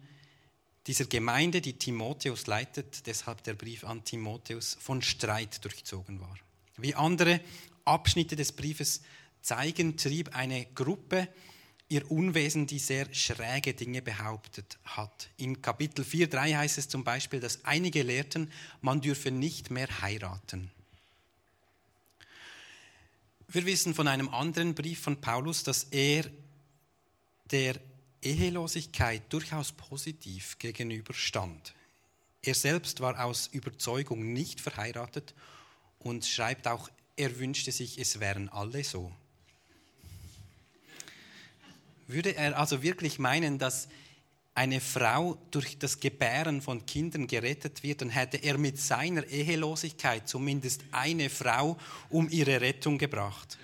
dieser 0.89 1.05
Gemeinde, 1.05 1.61
die 1.61 1.75
Timotheus 1.75 2.49
leitet, 2.49 3.07
deshalb 3.07 3.45
der 3.45 3.55
Brief 3.55 3.85
an 3.85 4.03
Timotheus, 4.03 4.77
von 4.81 5.01
Streit 5.01 5.65
durchzogen 5.65 6.21
war. 6.21 6.35
Wie 6.77 6.97
andere 6.97 7.41
Abschnitte 7.85 8.35
des 8.35 8.51
Briefes 8.51 9.03
zeigen, 9.43 9.97
trieb 9.97 10.35
eine 10.35 10.67
Gruppe 10.75 11.29
ihr 11.89 12.11
Unwesen, 12.11 12.67
die 12.67 12.81
sehr 12.81 13.07
schräge 13.15 13.75
Dinge 13.75 14.03
behauptet 14.03 14.77
hat. 14.87 15.31
In 15.37 15.63
Kapitel 15.63 16.05
4.3 16.05 16.57
heißt 16.57 16.79
es 16.79 16.89
zum 16.89 17.05
Beispiel, 17.05 17.39
dass 17.39 17.65
einige 17.65 18.03
lehrten, 18.03 18.51
man 18.81 19.01
dürfe 19.01 19.31
nicht 19.31 19.71
mehr 19.71 20.03
heiraten. 20.03 20.73
Wir 23.51 23.65
wissen 23.65 23.95
von 23.95 24.09
einem 24.09 24.29
anderen 24.29 24.75
Brief 24.75 25.01
von 25.01 25.23
Paulus, 25.23 25.63
dass 25.63 25.85
er 25.85 26.27
der 27.51 27.81
Ehelosigkeit 28.21 29.23
durchaus 29.33 29.73
positiv 29.73 30.59
gegenüberstand. 30.59 31.73
Er 32.43 32.55
selbst 32.55 33.01
war 33.01 33.25
aus 33.25 33.47
Überzeugung 33.47 34.35
nicht 34.35 34.61
verheiratet 34.61 35.35
und 35.99 36.27
schreibt 36.27 36.69
auch 36.69 36.91
er 37.17 37.39
wünschte 37.39 37.73
sich, 37.73 37.99
es 37.99 38.21
wären 38.21 38.51
alle 38.51 38.85
so. 38.85 39.11
Würde 42.07 42.37
er 42.37 42.59
also 42.59 42.83
wirklich 42.83 43.19
meinen, 43.19 43.59
dass 43.59 43.89
eine 44.59 44.81
Frau 44.81 45.39
durch 45.53 45.79
das 45.79 46.01
Gebären 46.01 46.61
von 46.61 46.85
Kindern 46.85 47.29
gerettet 47.29 47.85
wird, 47.85 48.01
dann 48.01 48.11
hätte 48.11 48.39
er 48.39 48.59
mit 48.59 48.77
seiner 48.77 49.25
Ehelosigkeit 49.25 50.29
zumindest 50.29 50.83
eine 50.91 51.31
Frau 51.31 51.79
um 52.11 52.29
ihre 52.29 52.61
Rettung 52.61 52.99
gebracht. 52.99 53.57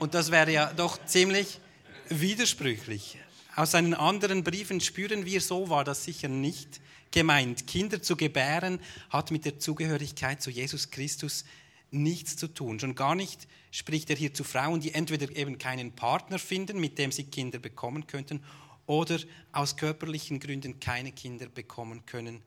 Und 0.00 0.14
das 0.14 0.32
wäre 0.32 0.52
ja 0.52 0.72
doch 0.72 0.98
ziemlich 1.06 1.60
widersprüchlich. 2.08 3.18
Aus 3.54 3.70
seinen 3.70 3.94
anderen 3.94 4.42
Briefen 4.42 4.80
spüren 4.80 5.24
wir, 5.24 5.40
so 5.40 5.70
war 5.70 5.84
das 5.84 6.02
sicher 6.02 6.26
nicht 6.26 6.80
gemeint. 7.12 7.68
Kinder 7.68 8.02
zu 8.02 8.16
gebären 8.16 8.80
hat 9.10 9.30
mit 9.30 9.44
der 9.44 9.60
Zugehörigkeit 9.60 10.42
zu 10.42 10.50
Jesus 10.50 10.90
Christus 10.90 11.44
nichts 11.92 12.36
zu 12.36 12.48
tun. 12.48 12.80
Schon 12.80 12.96
gar 12.96 13.14
nicht 13.14 13.46
spricht 13.70 14.10
er 14.10 14.16
hier 14.16 14.34
zu 14.34 14.42
Frauen, 14.42 14.80
die 14.80 14.92
entweder 14.92 15.34
eben 15.36 15.56
keinen 15.58 15.92
Partner 15.92 16.40
finden, 16.40 16.80
mit 16.80 16.98
dem 16.98 17.12
sie 17.12 17.24
Kinder 17.24 17.60
bekommen 17.60 18.08
könnten, 18.08 18.42
oder 18.86 19.18
aus 19.52 19.76
körperlichen 19.76 20.40
Gründen 20.40 20.80
keine 20.80 21.12
Kinder 21.12 21.46
bekommen 21.48 22.06
können 22.06 22.42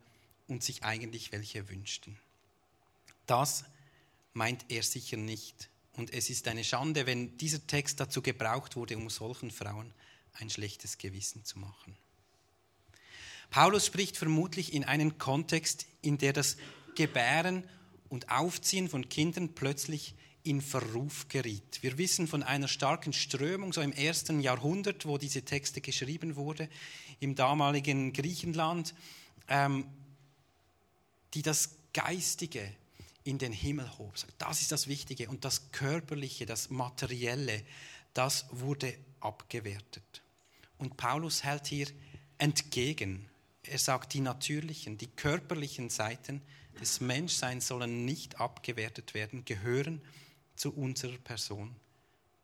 und 0.47 0.63
sich 0.63 0.83
eigentlich 0.83 1.31
welche 1.31 1.69
wünschten. 1.69 2.17
Das 3.25 3.65
meint 4.33 4.65
er 4.69 4.83
sicher 4.83 5.17
nicht. 5.17 5.69
Und 5.93 6.13
es 6.13 6.29
ist 6.29 6.47
eine 6.47 6.63
Schande, 6.63 7.05
wenn 7.05 7.37
dieser 7.37 7.65
Text 7.67 7.99
dazu 7.99 8.21
gebraucht 8.21 8.75
wurde, 8.75 8.97
um 8.97 9.09
solchen 9.09 9.51
Frauen 9.51 9.93
ein 10.33 10.49
schlechtes 10.49 10.97
Gewissen 10.97 11.43
zu 11.43 11.59
machen. 11.59 11.97
Paulus 13.49 13.85
spricht 13.85 14.15
vermutlich 14.15 14.73
in 14.73 14.83
einem 14.83 15.17
Kontext, 15.17 15.87
in 16.01 16.17
der 16.17 16.33
das 16.33 16.57
Gebären 16.95 17.67
und 18.07 18.29
Aufziehen 18.29 18.89
von 18.89 19.09
Kindern 19.09 19.55
plötzlich 19.55 20.15
in 20.49 20.61
Verruf 20.61 21.27
geriet. 21.27 21.83
Wir 21.83 21.99
wissen 21.99 22.27
von 22.27 22.41
einer 22.41 22.67
starken 22.67 23.13
Strömung, 23.13 23.71
so 23.71 23.81
im 23.81 23.91
ersten 23.91 24.39
Jahrhundert, 24.39 25.05
wo 25.05 25.19
diese 25.19 25.43
Texte 25.43 25.79
geschrieben 25.79 26.35
wurden, 26.35 26.67
im 27.19 27.35
damaligen 27.35 28.13
Griechenland, 28.13 28.95
ähm, 29.47 29.85
die 31.35 31.43
das 31.43 31.75
Geistige 31.93 32.67
in 33.23 33.37
den 33.37 33.53
Himmel 33.53 33.95
hob. 33.99 34.15
Das 34.39 34.61
ist 34.61 34.71
das 34.71 34.87
Wichtige. 34.87 35.29
Und 35.29 35.45
das 35.45 35.71
Körperliche, 35.71 36.47
das 36.47 36.71
Materielle, 36.71 37.63
das 38.15 38.47
wurde 38.49 38.97
abgewertet. 39.19 40.23
Und 40.79 40.97
Paulus 40.97 41.43
hält 41.43 41.67
hier 41.67 41.87
entgegen. 42.39 43.29
Er 43.61 43.77
sagt, 43.77 44.15
die 44.15 44.21
natürlichen, 44.21 44.97
die 44.97 45.09
körperlichen 45.09 45.91
Seiten 45.91 46.41
des 46.81 47.01
Menschseins 47.01 47.67
sollen 47.67 48.03
nicht 48.05 48.39
abgewertet 48.39 49.13
werden, 49.13 49.45
gehören 49.45 50.01
zu 50.59 50.73
unserer 50.73 51.17
Person 51.17 51.73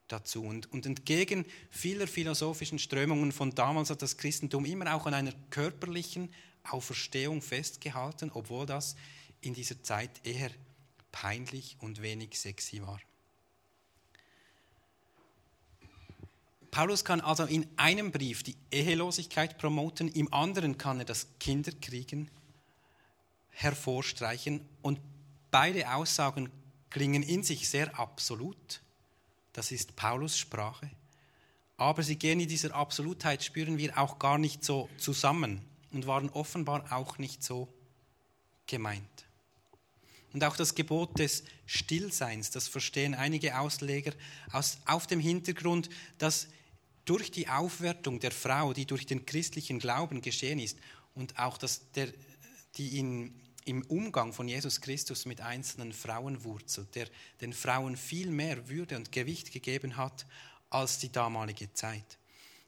dazu. 0.07 0.41
Und, 0.41 0.71
und 0.71 0.85
entgegen 0.85 1.45
vieler 1.69 2.07
philosophischen 2.07 2.79
Strömungen 2.79 3.33
von 3.33 3.53
damals 3.53 3.89
hat 3.89 4.01
das 4.01 4.15
Christentum 4.15 4.63
immer 4.65 4.95
auch 4.95 5.05
an 5.05 5.13
einer 5.13 5.33
körperlichen 5.49 6.33
Auferstehung 6.63 7.41
festgehalten, 7.41 8.31
obwohl 8.33 8.65
das 8.65 8.95
in 9.41 9.53
dieser 9.53 9.83
Zeit 9.83 10.09
eher 10.23 10.49
peinlich 11.11 11.75
und 11.81 12.01
wenig 12.01 12.39
sexy 12.39 12.81
war. 12.81 13.01
Paulus 16.71 17.03
kann 17.03 17.19
also 17.21 17.43
in 17.43 17.67
einem 17.75 18.11
Brief 18.11 18.43
die 18.43 18.55
Ehelosigkeit 18.71 19.57
promoten, 19.57 20.07
im 20.07 20.33
anderen 20.33 20.77
kann 20.77 20.99
er 20.99 21.05
das 21.05 21.27
Kinderkriegen 21.39 22.31
hervorstreichen. 23.49 24.65
Und 24.81 24.99
beide 25.51 25.93
Aussagen 25.93 26.49
klingen 26.95 27.23
in 27.23 27.43
sich 27.43 27.67
sehr 27.67 27.99
absolut. 27.99 28.79
Das 29.51 29.73
ist 29.73 29.97
Paulus 29.97 30.37
Sprache. 30.37 30.89
Aber 31.75 32.03
sie 32.03 32.15
gehen 32.15 32.39
in 32.39 32.47
dieser 32.47 32.73
Absolutheit, 32.73 33.43
spüren 33.43 33.77
wir 33.77 33.97
auch 33.97 34.17
gar 34.17 34.37
nicht 34.37 34.63
so 34.63 34.87
zusammen 34.97 35.59
und 35.91 36.07
waren 36.07 36.29
offenbar 36.29 36.89
auch 36.93 37.17
nicht 37.17 37.43
so 37.43 37.67
gemeint. 38.65 39.25
Und 40.31 40.41
auch 40.45 40.55
das 40.55 40.73
Gebot 40.73 41.19
des 41.19 41.43
Stillseins, 41.65 42.51
das 42.51 42.69
verstehen 42.69 43.13
einige 43.13 43.59
Ausleger 43.59 44.13
aus, 44.53 44.77
auf 44.85 45.05
dem 45.05 45.19
Hintergrund, 45.19 45.89
dass 46.17 46.47
durch 47.03 47.29
die 47.29 47.49
Aufwertung 47.49 48.21
der 48.21 48.31
Frau, 48.31 48.71
die 48.71 48.85
durch 48.85 49.05
den 49.05 49.25
christlichen 49.25 49.79
Glauben 49.79 50.21
geschehen 50.21 50.59
ist, 50.59 50.77
und 51.13 51.37
auch 51.39 51.57
dass 51.57 51.91
der, 51.91 52.07
die 52.77 52.99
in 52.99 53.35
im 53.65 53.81
Umgang 53.87 54.31
von 54.31 54.47
Jesus 54.47 54.79
Christus 54.79 55.25
mit 55.25 55.41
einzelnen 55.41 55.91
Frauen 55.91 56.43
wurzelt, 56.43 56.93
der 56.95 57.07
den 57.41 57.51
Frauen 57.51 57.97
viel 57.97 58.29
mehr 58.29 58.69
Würde 58.69 58.95
und 58.95 59.11
Gewicht 59.11 59.51
gegeben 59.51 59.97
hat 59.97 60.25
als 60.69 60.99
die 60.99 61.11
damalige 61.11 61.73
Zeit. 61.73 62.19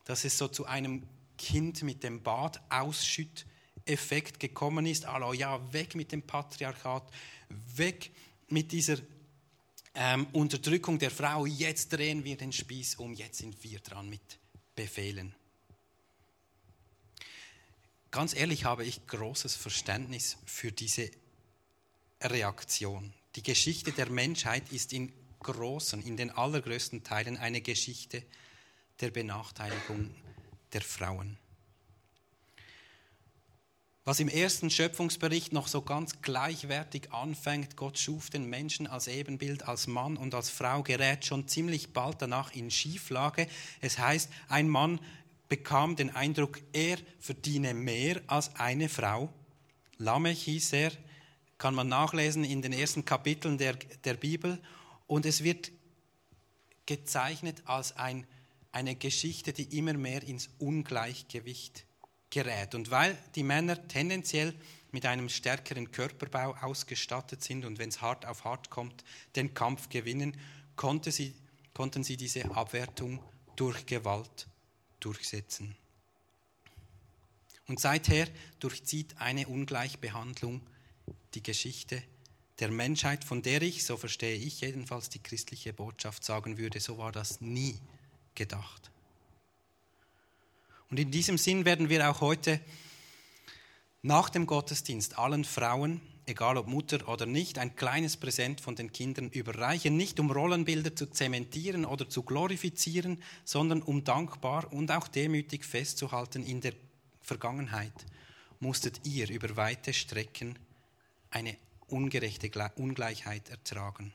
Dass 0.05 0.25
es 0.25 0.37
so 0.37 0.47
zu 0.47 0.65
einem 0.65 1.03
Kind 1.37 1.83
mit 1.83 2.03
dem 2.03 2.23
Bad 2.23 2.59
ausschütt 2.69 3.45
Effekt 3.85 4.39
gekommen 4.39 4.85
ist, 4.85 5.05
also 5.05 5.33
ja, 5.33 5.61
weg 5.71 5.95
mit 5.95 6.11
dem 6.11 6.23
Patriarchat, 6.23 7.09
weg 7.75 8.11
mit 8.49 8.71
dieser 8.71 8.97
ähm, 9.93 10.27
Unterdrückung 10.33 10.99
der 10.99 11.11
Frau, 11.11 11.45
jetzt 11.45 11.93
drehen 11.93 12.23
wir 12.23 12.37
den 12.37 12.51
Spieß 12.51 12.95
um, 12.95 13.13
jetzt 13.13 13.37
sind 13.37 13.63
wir 13.63 13.79
dran 13.79 14.09
mit 14.09 14.39
Befehlen. 14.75 15.33
Ganz 18.17 18.35
ehrlich 18.35 18.65
habe 18.65 18.83
ich 18.83 19.05
großes 19.05 19.55
Verständnis 19.55 20.37
für 20.47 20.71
diese 20.71 21.11
Reaktion. 22.19 23.13
Die 23.35 23.43
Geschichte 23.43 23.91
der 23.91 24.09
Menschheit 24.09 24.71
ist 24.71 24.91
in 24.91 25.13
großen, 25.41 26.01
in 26.01 26.17
den 26.17 26.31
allergrößten 26.31 27.03
Teilen 27.03 27.37
eine 27.37 27.61
Geschichte 27.61 28.23
der 29.01 29.11
Benachteiligung 29.11 30.15
der 30.73 30.81
Frauen. 30.81 31.37
Was 34.03 34.19
im 34.19 34.29
ersten 34.29 34.71
Schöpfungsbericht 34.71 35.53
noch 35.53 35.67
so 35.67 35.83
ganz 35.83 36.19
gleichwertig 36.23 37.11
anfängt, 37.11 37.75
Gott 37.75 37.99
schuf 37.99 38.31
den 38.31 38.45
Menschen 38.45 38.87
als 38.87 39.05
Ebenbild, 39.05 39.67
als 39.67 39.85
Mann 39.85 40.17
und 40.17 40.33
als 40.33 40.49
Frau, 40.49 40.81
gerät 40.81 41.23
schon 41.23 41.47
ziemlich 41.47 41.93
bald 41.93 42.19
danach 42.19 42.51
in 42.55 42.71
Schieflage. 42.71 43.47
Es 43.79 43.99
heißt, 43.99 44.31
ein 44.47 44.69
Mann 44.69 44.99
bekam 45.49 45.95
den 45.95 46.15
Eindruck, 46.15 46.61
er 46.73 46.97
verdiene 47.19 47.73
mehr 47.73 48.21
als 48.27 48.55
eine 48.55 48.89
Frau. 48.89 49.33
Lamech 49.97 50.43
hieß 50.43 50.73
er, 50.73 50.91
kann 51.57 51.73
man 51.73 51.87
nachlesen 51.87 52.43
in 52.43 52.61
den 52.61 52.73
ersten 52.73 53.05
Kapiteln 53.05 53.57
der, 53.57 53.73
der 53.73 54.13
Bibel. 54.15 54.61
Und 55.07 55.25
es 55.25 55.43
wird 55.43 55.71
gezeichnet 56.85 57.63
als 57.65 57.95
ein, 57.95 58.27
eine 58.71 58.95
Geschichte, 58.95 59.53
die 59.53 59.77
immer 59.77 59.93
mehr 59.93 60.23
ins 60.23 60.49
Ungleichgewicht 60.59 61.85
gerät. 62.29 62.75
Und 62.75 62.91
weil 62.91 63.17
die 63.35 63.43
Männer 63.43 63.87
tendenziell 63.87 64.53
mit 64.91 65.05
einem 65.05 65.29
stärkeren 65.29 65.91
Körperbau 65.91 66.55
ausgestattet 66.61 67.43
sind 67.43 67.65
und 67.65 67.79
wenn 67.79 67.89
es 67.89 68.01
hart 68.01 68.25
auf 68.25 68.43
hart 68.45 68.69
kommt, 68.69 69.03
den 69.35 69.53
Kampf 69.53 69.89
gewinnen, 69.89 70.37
konnte 70.75 71.11
sie, 71.11 71.33
konnten 71.73 72.03
sie 72.03 72.17
diese 72.17 72.51
Abwertung 72.51 73.23
durch 73.55 73.85
Gewalt 73.85 74.47
durchsetzen. 75.07 75.73
Und 77.67 77.79
seither 77.79 78.27
durchzieht 78.59 79.15
eine 79.19 79.47
Ungleichbehandlung 79.47 80.61
die 81.33 81.43
Geschichte 81.43 82.03
der 82.59 82.71
Menschheit, 82.71 83.23
von 83.23 83.41
der 83.41 83.61
ich, 83.61 83.85
so 83.85 83.95
verstehe 83.95 84.35
ich 84.35 84.61
jedenfalls 84.61 85.09
die 85.09 85.23
christliche 85.23 85.71
Botschaft, 85.71 86.25
sagen 86.25 86.57
würde, 86.57 86.79
so 86.81 86.97
war 86.97 87.13
das 87.13 87.39
nie 87.39 87.79
gedacht. 88.35 88.91
Und 90.89 90.99
in 90.99 91.11
diesem 91.11 91.37
Sinn 91.37 91.63
werden 91.63 91.87
wir 91.89 92.09
auch 92.09 92.19
heute 92.19 92.59
nach 94.01 94.29
dem 94.29 94.45
Gottesdienst 94.45 95.17
allen 95.17 95.45
Frauen, 95.45 96.01
egal 96.27 96.57
ob 96.57 96.67
Mutter 96.67 97.07
oder 97.07 97.25
nicht, 97.25 97.57
ein 97.57 97.75
kleines 97.75 98.17
Präsent 98.17 98.61
von 98.61 98.75
den 98.75 98.91
Kindern 98.91 99.29
überreichen, 99.29 99.97
nicht 99.97 100.19
um 100.19 100.29
Rollenbilder 100.29 100.95
zu 100.95 101.09
zementieren 101.09 101.85
oder 101.85 102.09
zu 102.09 102.21
glorifizieren, 102.21 103.23
sondern 103.45 103.81
um 103.81 104.03
dankbar 104.03 104.71
und 104.71 104.91
auch 104.91 105.07
demütig 105.07 105.65
festzuhalten, 105.65 106.45
in 106.45 106.61
der 106.61 106.73
Vergangenheit 107.21 107.93
musstet 108.59 109.01
ihr 109.05 109.29
über 109.29 109.55
weite 109.55 109.93
Strecken 109.93 110.59
eine 111.31 111.57
ungerechte 111.87 112.51
Ungleichheit 112.75 113.49
ertragen. 113.49 114.13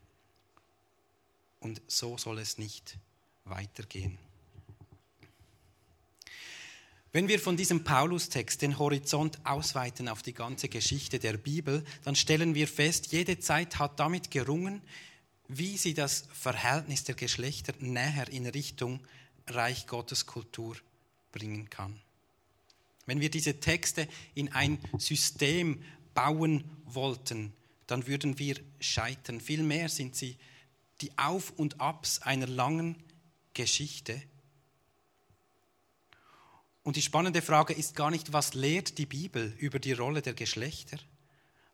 Und 1.60 1.80
so 1.86 2.18
soll 2.18 2.38
es 2.38 2.58
nicht 2.58 2.98
weitergehen. 3.44 4.18
Wenn 7.14 7.28
wir 7.28 7.38
von 7.38 7.58
diesem 7.58 7.84
Paulus-Text 7.84 8.62
den 8.62 8.78
Horizont 8.78 9.38
ausweiten 9.44 10.08
auf 10.08 10.22
die 10.22 10.32
ganze 10.32 10.70
Geschichte 10.70 11.18
der 11.18 11.36
Bibel, 11.36 11.84
dann 12.04 12.16
stellen 12.16 12.54
wir 12.54 12.66
fest, 12.66 13.12
jede 13.12 13.38
Zeit 13.38 13.78
hat 13.78 14.00
damit 14.00 14.30
gerungen, 14.30 14.80
wie 15.46 15.76
sie 15.76 15.92
das 15.92 16.26
Verhältnis 16.32 17.04
der 17.04 17.14
Geschlechter 17.14 17.74
näher 17.80 18.28
in 18.30 18.46
Richtung 18.46 19.00
Reich 19.46 19.86
Gottes 19.86 20.24
Kultur 20.24 20.74
bringen 21.32 21.68
kann. 21.68 22.00
Wenn 23.04 23.20
wir 23.20 23.30
diese 23.30 23.60
Texte 23.60 24.08
in 24.34 24.50
ein 24.52 24.78
System 24.96 25.82
bauen 26.14 26.64
wollten, 26.86 27.52
dann 27.88 28.06
würden 28.06 28.38
wir 28.38 28.56
scheitern. 28.80 29.38
Vielmehr 29.42 29.90
sind 29.90 30.16
sie 30.16 30.38
die 31.02 31.10
Auf 31.18 31.52
und 31.56 31.78
Abs 31.78 32.22
einer 32.22 32.46
langen 32.46 32.96
Geschichte, 33.52 34.22
und 36.82 36.96
die 36.96 37.02
spannende 37.02 37.42
Frage 37.42 37.72
ist 37.72 37.94
gar 37.94 38.10
nicht, 38.10 38.32
was 38.32 38.54
lehrt 38.54 38.98
die 38.98 39.06
Bibel 39.06 39.54
über 39.58 39.78
die 39.78 39.92
Rolle 39.92 40.20
der 40.20 40.34
Geschlechter, 40.34 40.98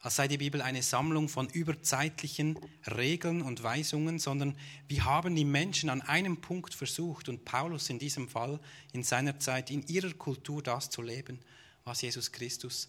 als 0.01 0.17
sei 0.17 0.29
die 0.29 0.39
Bibel 0.39 0.61
eine 0.61 0.83
Sammlung 0.83 1.29
von 1.29 1.49
überzeitlichen 1.49 2.59
Regeln 2.87 3.43
und 3.43 3.63
Weisungen, 3.63 4.19
sondern 4.19 4.57
wie 4.87 5.03
haben 5.03 5.35
die 5.35 5.47
Menschen 5.47 5.89
an 5.89 6.03
einem 6.03 6.41
Punkt 6.41 6.75
versucht, 6.75 7.29
und 7.29 7.45
Paulus 7.45 7.91
in 7.91 7.99
diesem 7.99 8.29
Fall 8.29 8.61
in 8.93 9.03
seiner 9.03 9.41
Zeit 9.41 9.71
in 9.71 9.87
ihrer 9.89 10.13
Kultur 10.13 10.63
das 10.63 10.91
zu 10.91 11.03
leben, 11.03 11.41
was 11.85 12.03
Jesus 12.03 12.31
Christus 12.31 12.89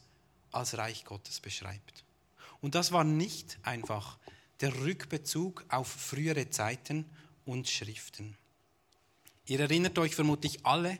als 0.52 0.78
Reich 0.78 1.06
Gottes 1.06 1.40
beschreibt. 1.40 2.04
Und 2.62 2.76
das 2.76 2.92
war 2.92 3.06
nicht 3.06 3.58
einfach 3.64 4.18
der 4.60 4.76
Rückbezug 4.82 5.66
auf 5.70 5.88
frühere 5.88 6.50
Zeiten 6.50 7.06
und 7.46 7.70
Schriften. 7.70 8.36
Ihr 9.46 9.62
erinnert 9.62 9.98
euch 9.98 10.16
vermutlich 10.16 10.66
alle 10.66 11.00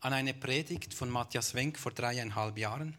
an 0.00 0.12
eine 0.12 0.34
Predigt 0.34 0.94
von 0.94 1.10
Matthias 1.10 1.54
Wenk 1.54 1.78
vor 1.78 1.92
dreieinhalb 1.92 2.56
Jahren. 2.56 2.94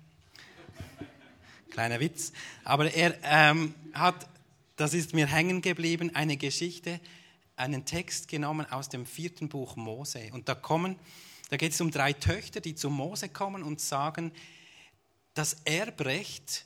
Kleiner 1.70 2.00
Witz. 2.00 2.34
Aber 2.64 2.92
er 2.94 3.18
ähm, 3.24 3.74
hat, 3.94 4.28
das 4.76 4.94
ist 4.94 5.14
mir 5.14 5.28
hängen 5.28 5.62
geblieben, 5.62 6.16
eine 6.16 6.36
Geschichte, 6.36 7.00
einen 7.56 7.86
Text 7.86 8.28
genommen 8.28 8.66
aus 8.72 8.90
dem 8.90 9.06
vierten 9.06 9.50
Buch 9.50 9.76
Mose. 9.76 10.30
Und 10.34 10.50
da 10.50 10.56
kommen, 10.56 10.98
da 11.50 11.58
geht 11.58 11.72
es 11.72 11.82
um 11.82 11.92
drei 11.92 12.14
Töchter, 12.14 12.60
die 12.60 12.76
zu 12.76 12.90
Mose 12.90 13.30
kommen 13.30 13.64
und 13.64 13.80
sagen, 13.80 14.32
das 15.34 15.58
Erbrecht 15.64 16.66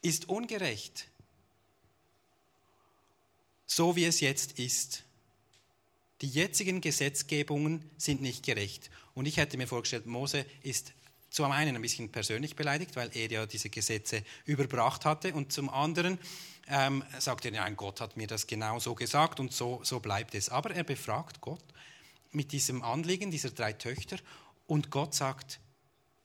ist 0.00 0.28
ungerecht, 0.28 1.08
so 3.66 3.94
wie 3.96 4.04
es 4.04 4.20
jetzt 4.20 4.58
ist. 4.58 5.04
Die 6.22 6.28
jetzigen 6.28 6.80
Gesetzgebungen 6.80 7.84
sind 7.96 8.20
nicht 8.20 8.44
gerecht. 8.44 8.90
Und 9.20 9.26
ich 9.26 9.36
hätte 9.36 9.58
mir 9.58 9.66
vorgestellt, 9.66 10.06
Mose 10.06 10.46
ist 10.62 10.94
zum 11.28 11.52
einen 11.52 11.76
ein 11.76 11.82
bisschen 11.82 12.10
persönlich 12.10 12.56
beleidigt, 12.56 12.96
weil 12.96 13.14
er 13.14 13.30
ja 13.30 13.44
diese 13.44 13.68
Gesetze 13.68 14.24
überbracht 14.46 15.04
hatte, 15.04 15.34
und 15.34 15.52
zum 15.52 15.68
anderen 15.68 16.18
ähm, 16.68 17.04
sagt 17.18 17.44
er, 17.44 17.50
nein, 17.50 17.76
Gott 17.76 18.00
hat 18.00 18.16
mir 18.16 18.26
das 18.26 18.46
genau 18.46 18.78
so 18.78 18.94
gesagt 18.94 19.38
und 19.38 19.52
so, 19.52 19.82
so 19.84 20.00
bleibt 20.00 20.34
es. 20.34 20.48
Aber 20.48 20.70
er 20.70 20.84
befragt 20.84 21.42
Gott 21.42 21.62
mit 22.30 22.52
diesem 22.52 22.82
Anliegen 22.82 23.30
dieser 23.30 23.50
drei 23.50 23.74
Töchter 23.74 24.16
und 24.66 24.90
Gott 24.90 25.14
sagt, 25.14 25.60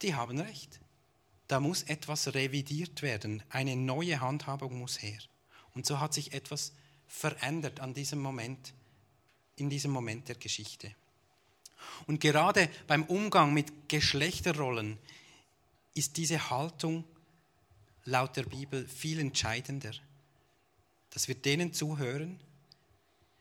die 0.02 0.16
haben 0.16 0.40
recht. 0.40 0.80
Da 1.50 1.60
muss 1.60 1.84
etwas 1.84 2.34
revidiert 2.34 3.02
werden, 3.02 3.44
eine 3.50 3.76
neue 3.76 4.22
Handhabung 4.22 4.80
muss 4.80 5.02
her. 5.02 5.20
Und 5.74 5.86
so 5.86 6.00
hat 6.00 6.14
sich 6.14 6.32
etwas 6.32 6.72
verändert 7.10 7.82
an 7.82 7.94
diesem 7.94 8.20
Moment 8.20 8.74
in 9.58 9.70
diesem 9.70 9.92
Moment 9.92 10.30
der 10.30 10.36
Geschichte. 10.36 10.96
Und 12.08 12.20
gerade 12.20 12.70
beim 12.88 13.04
Umgang 13.04 13.54
mit 13.54 13.90
Geschlechterrollen 13.90 14.98
ist 15.94 16.18
diese 16.18 16.50
Haltung 16.50 17.04
laut 18.04 18.36
der 18.36 18.44
Bibel 18.44 18.88
viel 18.88 19.20
entscheidender, 19.20 19.92
dass 21.10 21.28
wir 21.28 21.36
denen 21.36 21.74
zuhören, 21.74 22.40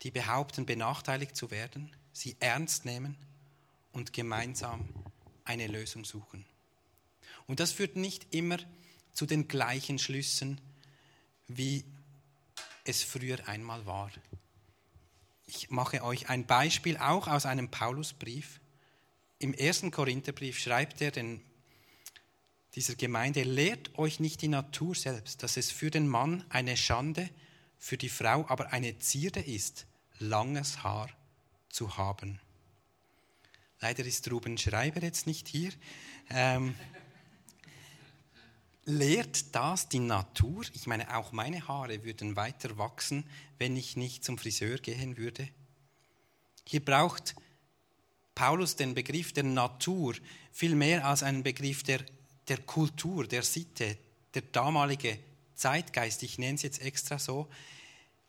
die 0.03 0.11
behaupten, 0.11 0.67
benachteiligt 0.67 1.37
zu 1.37 1.51
werden, 1.51 1.91
sie 2.13 2.37
ernst 2.41 2.85
nehmen 2.85 3.17
und 3.93 4.13
gemeinsam 4.13 4.89
eine 5.45 5.67
Lösung 5.67 6.05
suchen. 6.05 6.45
Und 7.47 7.61
das 7.61 7.73
führt 7.73 7.97
nicht 7.97 8.35
immer 8.35 8.59
zu 9.13 9.27
den 9.27 9.49
gleichen 9.49 9.99
Schlüssen, 9.99 10.61
wie 11.47 11.85
es 12.85 13.03
früher 13.03 13.49
einmal 13.49 13.85
war. 13.87 14.11
Ich 15.47 15.71
mache 15.71 16.03
euch 16.03 16.29
ein 16.29 16.47
Beispiel 16.47 16.97
auch 16.97 17.29
aus 17.29 17.47
einem 17.47 17.71
Paulusbrief. 17.71 18.61
Im 19.39 19.53
ersten 19.53 19.91
Korintherbrief 19.91 20.59
schreibt 20.59 21.01
er 21.01 21.11
den, 21.11 21.43
dieser 22.75 22.95
Gemeinde, 22.95 23.43
lehrt 23.43 23.99
euch 23.99 24.21
nicht 24.21 24.43
die 24.43 24.49
Natur 24.49 24.95
selbst, 24.95 25.43
dass 25.43 25.57
es 25.57 25.71
für 25.71 25.91
den 25.91 26.09
Mann 26.09 26.45
eine 26.49 26.77
Schande, 26.77 27.29
für 27.79 27.99
die 27.99 28.09
Frau 28.09 28.47
aber 28.49 28.73
eine 28.73 28.99
Zierde 28.99 29.41
ist, 29.41 29.87
langes 30.19 30.83
Haar 30.83 31.11
zu 31.69 31.97
haben. 31.99 32.41
Leider 33.81 34.05
ist 34.05 34.31
Ruben 34.31 34.57
Schreiber 34.57 35.03
jetzt 35.03 35.27
nicht 35.27 35.47
hier. 35.47 35.71
Ähm, 36.31 36.75
lehrt 38.85 39.55
das 39.55 39.89
die 39.89 39.99
Natur? 39.99 40.65
Ich 40.73 40.87
meine, 40.87 41.17
auch 41.17 41.33
meine 41.33 41.67
Haare 41.67 42.05
würden 42.05 42.37
weiter 42.37 42.77
wachsen, 42.79 43.25
wenn 43.59 43.77
ich 43.77 43.97
nicht 43.97 44.25
zum 44.25 44.39
Friseur 44.39 44.79
gehen 44.79 45.17
würde. 45.17 45.49
Hier 46.65 46.85
braucht 46.85 47.35
Paulus 48.35 48.77
den 48.77 48.95
Begriff 48.95 49.33
der 49.33 49.45
Natur 49.45 50.15
viel 50.53 50.75
mehr 50.75 51.07
als 51.07 51.23
einen 51.23 51.43
Begriff 51.43 51.83
der, 51.83 52.01
der 52.49 52.59
Kultur, 52.59 53.27
der 53.27 53.43
Sitte, 53.43 53.97
der 54.35 54.43
damalige 54.43 55.19
Zeitgeist, 55.55 56.23
ich 56.23 56.39
nenne 56.39 56.57
es 56.57 56.63
jetzt 56.63 56.83
extra 56.83 57.19
so, 57.19 57.49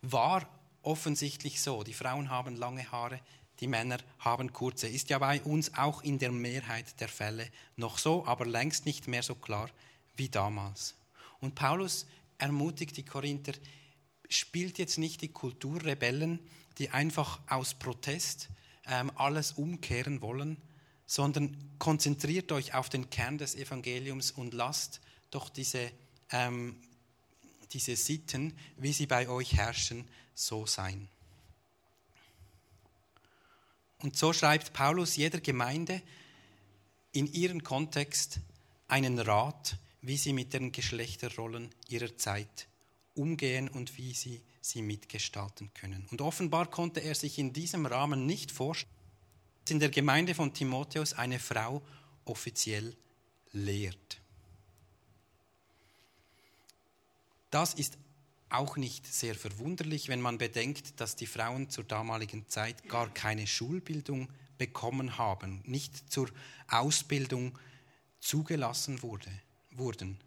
war 0.02 0.48
offensichtlich 0.84 1.62
so. 1.62 1.84
Die 1.84 1.94
Frauen 1.94 2.30
haben 2.30 2.56
lange 2.56 2.92
Haare, 2.92 3.20
die 3.60 3.68
Männer 3.68 3.98
haben 4.20 4.54
kurze. 4.54 4.88
Ist 4.88 5.10
ja 5.10 5.18
bei 5.18 5.42
uns 5.42 5.74
auch 5.74 6.04
in 6.04 6.20
der 6.20 6.32
Mehrheit 6.32 7.00
der 7.00 7.08
Fälle 7.08 7.48
noch 7.78 7.98
so, 7.98 8.26
aber 8.26 8.46
längst 8.46 8.86
nicht 8.86 9.08
mehr 9.08 9.24
so 9.24 9.34
klar 9.34 9.70
wie 10.18 10.30
damals. 10.30 10.96
Und 11.40 11.56
Paulus 11.56 12.06
ermutigt 12.38 12.98
die 12.98 13.04
Korinther, 13.04 13.54
spielt 14.30 14.78
jetzt 14.78 14.98
nicht 14.98 15.22
die 15.22 15.30
Kulturrebellen, 15.30 16.40
die 16.78 16.90
einfach 16.90 17.40
aus 17.48 17.74
Protest 17.74 18.50
ähm, 18.88 19.12
alles 19.16 19.54
umkehren 19.54 20.22
wollen, 20.22 20.58
sondern 21.06 21.56
konzentriert 21.80 22.52
euch 22.52 22.74
auf 22.74 22.90
den 22.90 23.10
Kern 23.10 23.38
des 23.38 23.56
Evangeliums 23.56 24.32
und 24.32 24.54
lasst 24.54 25.02
doch 25.32 25.50
diese, 25.50 25.92
ähm, 26.32 26.76
diese 27.72 27.96
Sitten, 27.96 28.58
wie 28.78 28.94
sie 28.94 29.06
bei 29.06 29.30
euch 29.30 29.54
herrschen, 29.54 30.08
so 30.34 30.66
sein. 30.66 31.08
Und 34.00 34.18
so 34.18 34.34
schreibt 34.34 34.74
Paulus 34.74 35.16
jeder 35.16 35.40
Gemeinde, 35.40 36.02
in 37.12 37.32
ihren 37.32 37.64
Kontext 37.64 38.40
einen 38.88 39.20
Rat, 39.20 39.78
wie 40.06 40.18
sie 40.18 40.34
mit 40.34 40.54
den 40.54 40.72
Geschlechterrollen 40.72 41.70
ihrer 41.88 42.16
Zeit 42.18 42.68
umgehen 43.16 43.70
und 43.70 43.98
wie 43.98 44.14
sie 44.14 44.42
sie 44.62 44.82
mitgestalten 44.82 45.74
können. 45.74 46.08
Und 46.12 46.22
offenbar 46.22 46.70
konnte 46.70 47.00
er 47.00 47.16
sich 47.16 47.40
in 47.40 47.54
diesem 47.54 47.86
Rahmen 47.86 48.26
nicht 48.26 48.52
vorstellen, 48.52 48.92
dass 49.64 49.72
in 49.72 49.80
der 49.80 49.90
Gemeinde 49.90 50.36
von 50.36 50.54
Timotheus 50.54 51.14
eine 51.14 51.40
Frau 51.40 51.82
offiziell 52.26 52.96
lehrt. 53.52 54.22
Das 57.50 57.74
ist 57.74 57.98
auch 58.50 58.78
nicht 58.78 59.12
sehr 59.12 59.34
verwunderlich, 59.34 60.08
wenn 60.08 60.22
man 60.22 60.38
bedenkt, 60.38 61.00
dass 61.00 61.16
die 61.16 61.26
Frauen 61.26 61.70
zur 61.70 61.84
damaligen 61.84 62.48
Zeit 62.48 62.88
gar 62.88 63.10
keine 63.14 63.48
Schulbildung 63.48 64.30
bekommen 64.58 65.18
haben, 65.18 65.62
nicht 65.66 66.12
zur 66.12 66.30
Ausbildung 66.68 67.58
zugelassen 68.20 69.02
wurde, 69.02 69.32
wurden. 69.78 70.20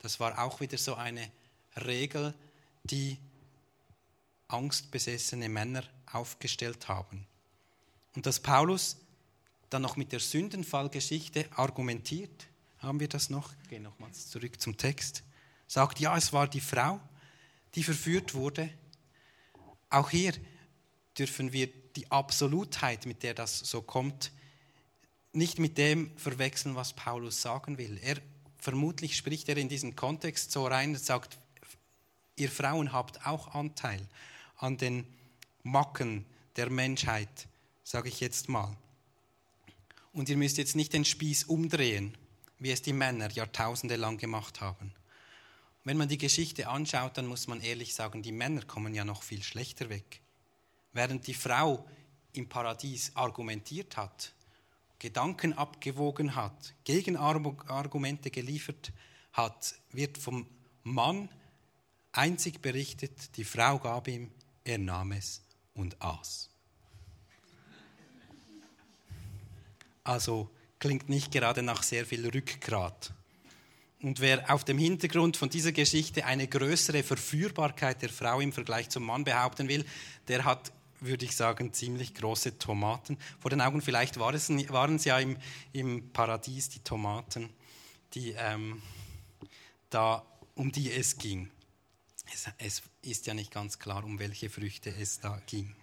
Das 0.00 0.20
war 0.20 0.38
auch 0.38 0.60
wieder 0.60 0.78
so 0.78 0.94
eine 0.94 1.30
Regel, 1.84 2.34
die 2.84 3.18
angstbesessene 4.48 5.48
Männer 5.48 5.82
aufgestellt 6.12 6.88
haben. 6.88 7.26
Und 8.14 8.26
dass 8.26 8.40
Paulus 8.40 8.96
dann 9.70 9.82
noch 9.82 9.96
mit 9.96 10.12
der 10.12 10.20
Sündenfallgeschichte 10.20 11.48
argumentiert, 11.56 12.46
haben 12.78 13.00
wir 13.00 13.08
das 13.08 13.30
noch? 13.30 13.52
Ich 13.62 13.70
gehe 13.70 13.80
nochmals 13.80 14.28
zurück 14.28 14.60
zum 14.60 14.76
Text. 14.76 15.24
Sagt, 15.66 15.98
ja, 15.98 16.16
es 16.16 16.32
war 16.32 16.46
die 16.46 16.60
Frau, 16.60 17.00
die 17.74 17.82
verführt 17.82 18.34
wurde. 18.34 18.70
Auch 19.90 20.10
hier 20.10 20.32
dürfen 21.18 21.52
wir 21.52 21.68
die 21.96 22.10
Absolutheit, 22.10 23.06
mit 23.06 23.22
der 23.22 23.34
das 23.34 23.58
so 23.58 23.82
kommt, 23.82 24.30
nicht 25.32 25.58
mit 25.58 25.76
dem 25.78 26.16
verwechseln, 26.16 26.76
was 26.76 26.92
Paulus 26.92 27.42
sagen 27.42 27.78
will. 27.78 27.98
Er 28.02 28.16
vermutlich 28.58 29.16
spricht 29.16 29.48
er 29.48 29.56
in 29.56 29.68
diesen 29.68 29.96
Kontext 29.96 30.52
so 30.52 30.66
rein 30.66 30.90
und 30.90 31.00
sagt, 31.00 31.38
ihr 32.36 32.50
Frauen 32.50 32.92
habt 32.92 33.26
auch 33.26 33.54
Anteil 33.54 34.00
an 34.56 34.76
den 34.76 35.06
Macken 35.62 36.24
der 36.56 36.70
Menschheit, 36.70 37.48
sage 37.84 38.08
ich 38.08 38.20
jetzt 38.20 38.48
mal. 38.48 38.76
Und 40.12 40.28
ihr 40.28 40.36
müsst 40.36 40.58
jetzt 40.58 40.76
nicht 40.76 40.92
den 40.92 41.04
Spieß 41.04 41.44
umdrehen, 41.44 42.16
wie 42.58 42.70
es 42.70 42.82
die 42.82 42.92
Männer 42.92 43.30
jahrtausende 43.30 43.96
lang 43.96 44.16
gemacht 44.16 44.60
haben. 44.60 44.92
Wenn 45.84 45.98
man 45.98 46.08
die 46.08 46.18
Geschichte 46.18 46.68
anschaut, 46.68 47.16
dann 47.18 47.26
muss 47.26 47.46
man 47.46 47.60
ehrlich 47.60 47.94
sagen, 47.94 48.22
die 48.22 48.32
Männer 48.32 48.62
kommen 48.62 48.94
ja 48.94 49.04
noch 49.04 49.22
viel 49.22 49.42
schlechter 49.42 49.88
weg. 49.88 50.20
Während 50.92 51.26
die 51.26 51.34
Frau 51.34 51.86
im 52.32 52.48
Paradies 52.48 53.12
argumentiert 53.14 53.96
hat, 53.96 54.32
Gedanken 54.98 55.52
abgewogen 55.52 56.34
hat, 56.34 56.74
Gegenargumente 56.84 58.30
geliefert 58.30 58.92
hat, 59.32 59.74
wird 59.92 60.18
vom 60.18 60.46
Mann 60.82 61.28
einzig 62.12 62.62
berichtet, 62.62 63.36
die 63.36 63.44
Frau 63.44 63.78
gab 63.78 64.08
ihm, 64.08 64.30
er 64.64 64.78
nahm 64.78 65.12
es 65.12 65.42
und 65.74 66.00
aß. 66.00 66.50
Also 70.02 70.50
klingt 70.78 71.08
nicht 71.08 71.32
gerade 71.32 71.62
nach 71.62 71.82
sehr 71.82 72.06
viel 72.06 72.28
Rückgrat. 72.28 73.12
Und 74.02 74.20
wer 74.20 74.52
auf 74.52 74.62
dem 74.64 74.78
Hintergrund 74.78 75.36
von 75.36 75.48
dieser 75.48 75.72
Geschichte 75.72 76.24
eine 76.24 76.46
größere 76.46 77.02
Verführbarkeit 77.02 78.02
der 78.02 78.10
Frau 78.10 78.40
im 78.40 78.52
Vergleich 78.52 78.88
zum 78.88 79.04
Mann 79.04 79.24
behaupten 79.24 79.68
will, 79.68 79.84
der 80.28 80.44
hat, 80.44 80.72
würde 81.06 81.24
ich 81.24 81.36
sagen, 81.36 81.72
ziemlich 81.72 82.14
große 82.14 82.58
Tomaten 82.58 83.18
vor 83.38 83.50
den 83.50 83.60
Augen. 83.60 83.82
Vielleicht 83.82 84.18
war 84.18 84.34
es, 84.34 84.48
waren 84.50 84.96
es 84.96 85.04
ja 85.04 85.18
im, 85.18 85.36
im 85.72 86.12
Paradies 86.12 86.68
die 86.68 86.80
Tomaten, 86.80 87.50
die, 88.14 88.32
ähm, 88.32 88.82
da, 89.90 90.24
um 90.54 90.72
die 90.72 90.90
es 90.90 91.18
ging. 91.18 91.50
Es, 92.32 92.48
es 92.58 92.82
ist 93.02 93.26
ja 93.26 93.34
nicht 93.34 93.52
ganz 93.52 93.78
klar, 93.78 94.04
um 94.04 94.18
welche 94.18 94.50
Früchte 94.50 94.94
es 94.94 95.20
da 95.20 95.40
ging. 95.46 95.74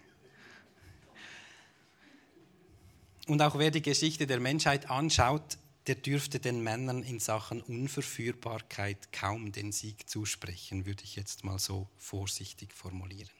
Und 3.26 3.40
auch 3.40 3.58
wer 3.58 3.70
die 3.70 3.82
Geschichte 3.82 4.26
der 4.26 4.40
Menschheit 4.40 4.90
anschaut, 4.90 5.58
der 5.86 5.94
dürfte 5.94 6.40
den 6.40 6.62
Männern 6.62 7.02
in 7.02 7.20
Sachen 7.20 7.60
Unverführbarkeit 7.62 9.12
kaum 9.12 9.52
den 9.52 9.72
Sieg 9.72 10.08
zusprechen, 10.08 10.86
würde 10.86 11.04
ich 11.04 11.16
jetzt 11.16 11.44
mal 11.44 11.58
so 11.58 11.88
vorsichtig 11.96 12.72
formulieren. 12.72 13.30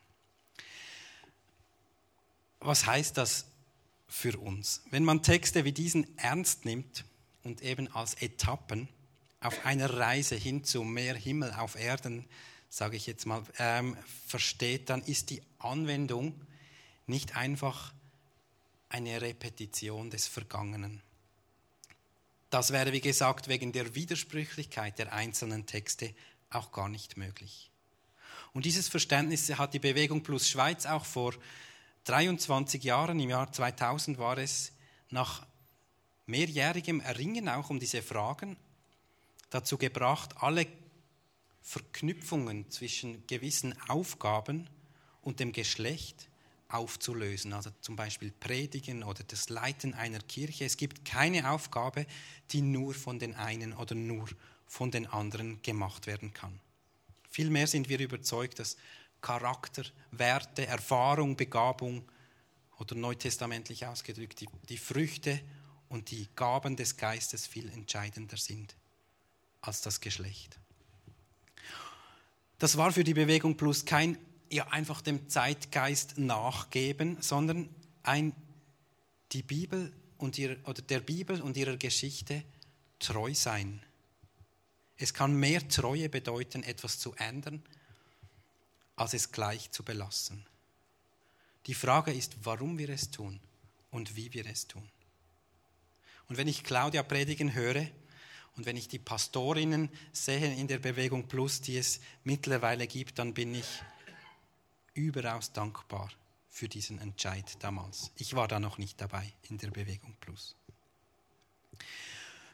Was 2.64 2.86
heißt 2.86 3.16
das 3.16 3.46
für 4.08 4.38
uns? 4.38 4.82
Wenn 4.90 5.04
man 5.04 5.22
Texte 5.22 5.64
wie 5.64 5.72
diesen 5.72 6.18
ernst 6.18 6.64
nimmt 6.64 7.04
und 7.42 7.62
eben 7.62 7.92
als 7.94 8.14
Etappen 8.14 8.88
auf 9.40 9.64
einer 9.66 9.90
Reise 9.90 10.34
hin 10.34 10.64
zu 10.64 10.82
mehr 10.82 11.14
Himmel 11.14 11.52
auf 11.52 11.76
Erden, 11.76 12.24
sage 12.70 12.96
ich 12.96 13.06
jetzt 13.06 13.26
mal, 13.26 13.42
ähm, 13.58 13.96
versteht, 14.26 14.90
dann 14.90 15.02
ist 15.02 15.30
die 15.30 15.42
Anwendung 15.58 16.40
nicht 17.06 17.36
einfach 17.36 17.92
eine 18.88 19.20
Repetition 19.20 20.10
des 20.10 20.26
Vergangenen 20.26 21.02
das 22.54 22.70
wäre, 22.70 22.92
wie 22.92 23.00
gesagt, 23.00 23.48
wegen 23.48 23.72
der 23.72 23.96
Widersprüchlichkeit 23.96 24.96
der 25.00 25.12
einzelnen 25.12 25.66
Texte 25.66 26.14
auch 26.50 26.70
gar 26.70 26.88
nicht 26.88 27.16
möglich. 27.16 27.68
Und 28.52 28.64
dieses 28.64 28.86
Verständnis 28.86 29.50
hat 29.58 29.74
die 29.74 29.80
Bewegung 29.80 30.22
Plus 30.22 30.48
Schweiz 30.48 30.86
auch 30.86 31.04
vor 31.04 31.34
23 32.04 32.84
Jahren, 32.84 33.18
im 33.18 33.30
Jahr 33.30 33.50
2000 33.52 34.18
war 34.18 34.38
es, 34.38 34.72
nach 35.10 35.46
mehrjährigem 36.26 37.00
Erringen 37.00 37.48
auch 37.48 37.70
um 37.70 37.78
diese 37.78 38.02
Fragen 38.02 38.56
dazu 39.50 39.78
gebracht, 39.78 40.42
alle 40.42 40.66
Verknüpfungen 41.62 42.70
zwischen 42.70 43.26
gewissen 43.26 43.74
Aufgaben 43.88 44.68
und 45.22 45.40
dem 45.40 45.52
Geschlecht 45.52 46.28
aufzulösen, 46.68 47.52
also 47.52 47.70
zum 47.80 47.96
Beispiel 47.96 48.32
Predigen 48.32 49.02
oder 49.02 49.22
das 49.24 49.48
Leiten 49.48 49.94
einer 49.94 50.18
Kirche. 50.18 50.64
Es 50.64 50.76
gibt 50.76 51.04
keine 51.04 51.50
Aufgabe, 51.50 52.06
die 52.50 52.62
nur 52.62 52.94
von 52.94 53.18
den 53.18 53.34
einen 53.34 53.72
oder 53.72 53.94
nur 53.94 54.28
von 54.66 54.90
den 54.90 55.06
anderen 55.06 55.62
gemacht 55.62 56.06
werden 56.06 56.32
kann. 56.32 56.58
Vielmehr 57.30 57.66
sind 57.66 57.88
wir 57.88 57.98
überzeugt, 57.98 58.58
dass 58.58 58.76
Charakter, 59.24 59.84
Werte, 60.10 60.66
Erfahrung, 60.66 61.34
Begabung 61.34 62.04
oder 62.78 62.94
neutestamentlich 62.94 63.86
ausgedrückt 63.86 64.42
die, 64.42 64.48
die 64.68 64.76
Früchte 64.76 65.40
und 65.88 66.10
die 66.10 66.28
Gaben 66.36 66.76
des 66.76 66.98
Geistes 66.98 67.46
viel 67.46 67.70
entscheidender 67.70 68.36
sind 68.36 68.76
als 69.62 69.80
das 69.80 70.02
Geschlecht. 70.02 70.58
Das 72.58 72.76
war 72.76 72.92
für 72.92 73.02
die 73.02 73.14
Bewegung 73.14 73.56
Plus 73.56 73.86
kein 73.86 74.18
ja 74.50 74.68
einfach 74.68 75.00
dem 75.00 75.26
Zeitgeist 75.30 76.18
nachgeben, 76.18 77.16
sondern 77.22 77.70
ein, 78.02 78.34
die 79.32 79.42
Bibel 79.42 79.90
und 80.18 80.36
ihr, 80.36 80.58
oder 80.64 80.82
der 80.82 81.00
Bibel 81.00 81.40
und 81.40 81.56
ihrer 81.56 81.78
Geschichte 81.78 82.44
treu 82.98 83.32
sein. 83.32 83.82
Es 84.98 85.14
kann 85.14 85.34
mehr 85.34 85.66
Treue 85.66 86.10
bedeuten, 86.10 86.62
etwas 86.62 86.98
zu 86.98 87.14
ändern, 87.14 87.62
als 88.96 89.14
es 89.14 89.32
gleich 89.32 89.70
zu 89.70 89.82
belassen. 89.82 90.46
Die 91.66 91.74
Frage 91.74 92.12
ist, 92.12 92.36
warum 92.42 92.78
wir 92.78 92.90
es 92.90 93.10
tun 93.10 93.40
und 93.90 94.16
wie 94.16 94.32
wir 94.34 94.46
es 94.46 94.66
tun. 94.66 94.88
Und 96.28 96.36
wenn 96.36 96.48
ich 96.48 96.64
Claudia 96.64 97.02
predigen 97.02 97.54
höre 97.54 97.86
und 98.56 98.66
wenn 98.66 98.76
ich 98.76 98.88
die 98.88 98.98
Pastorinnen 98.98 99.90
sehe 100.12 100.54
in 100.54 100.68
der 100.68 100.78
Bewegung 100.78 101.26
Plus, 101.28 101.60
die 101.60 101.76
es 101.76 102.00
mittlerweile 102.22 102.86
gibt, 102.86 103.18
dann 103.18 103.34
bin 103.34 103.54
ich 103.54 103.82
überaus 104.94 105.52
dankbar 105.52 106.10
für 106.48 106.68
diesen 106.68 107.00
Entscheid 107.00 107.56
damals. 107.60 108.12
Ich 108.16 108.34
war 108.34 108.46
da 108.46 108.60
noch 108.60 108.78
nicht 108.78 109.00
dabei 109.00 109.32
in 109.48 109.58
der 109.58 109.70
Bewegung 109.70 110.16
Plus. 110.20 110.56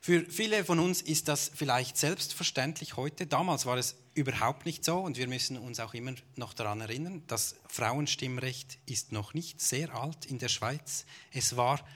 Für 0.03 0.25
viele 0.25 0.65
von 0.65 0.79
uns 0.79 1.03
ist 1.03 1.29
das 1.29 1.51
vielleicht 1.55 1.99
selbstverständlich 1.99 2.97
heute. 2.97 3.27
Damals 3.27 3.67
war 3.67 3.77
es 3.77 3.97
überhaupt 4.15 4.65
nicht 4.65 4.83
so 4.83 4.99
und 4.99 5.19
wir 5.19 5.29
müssen 5.29 5.59
uns 5.59 5.79
auch 5.79 5.93
immer 5.93 6.15
noch 6.37 6.55
daran 6.55 6.81
erinnern, 6.81 7.23
das 7.27 7.57
Frauenstimmrecht 7.69 8.79
ist 8.87 9.13
noch 9.13 9.35
nicht 9.35 9.61
sehr 9.61 9.95
alt 9.95 10.25
in 10.25 10.39
der 10.39 10.49
Schweiz. 10.49 11.05
Es 11.33 11.55
war 11.55 11.87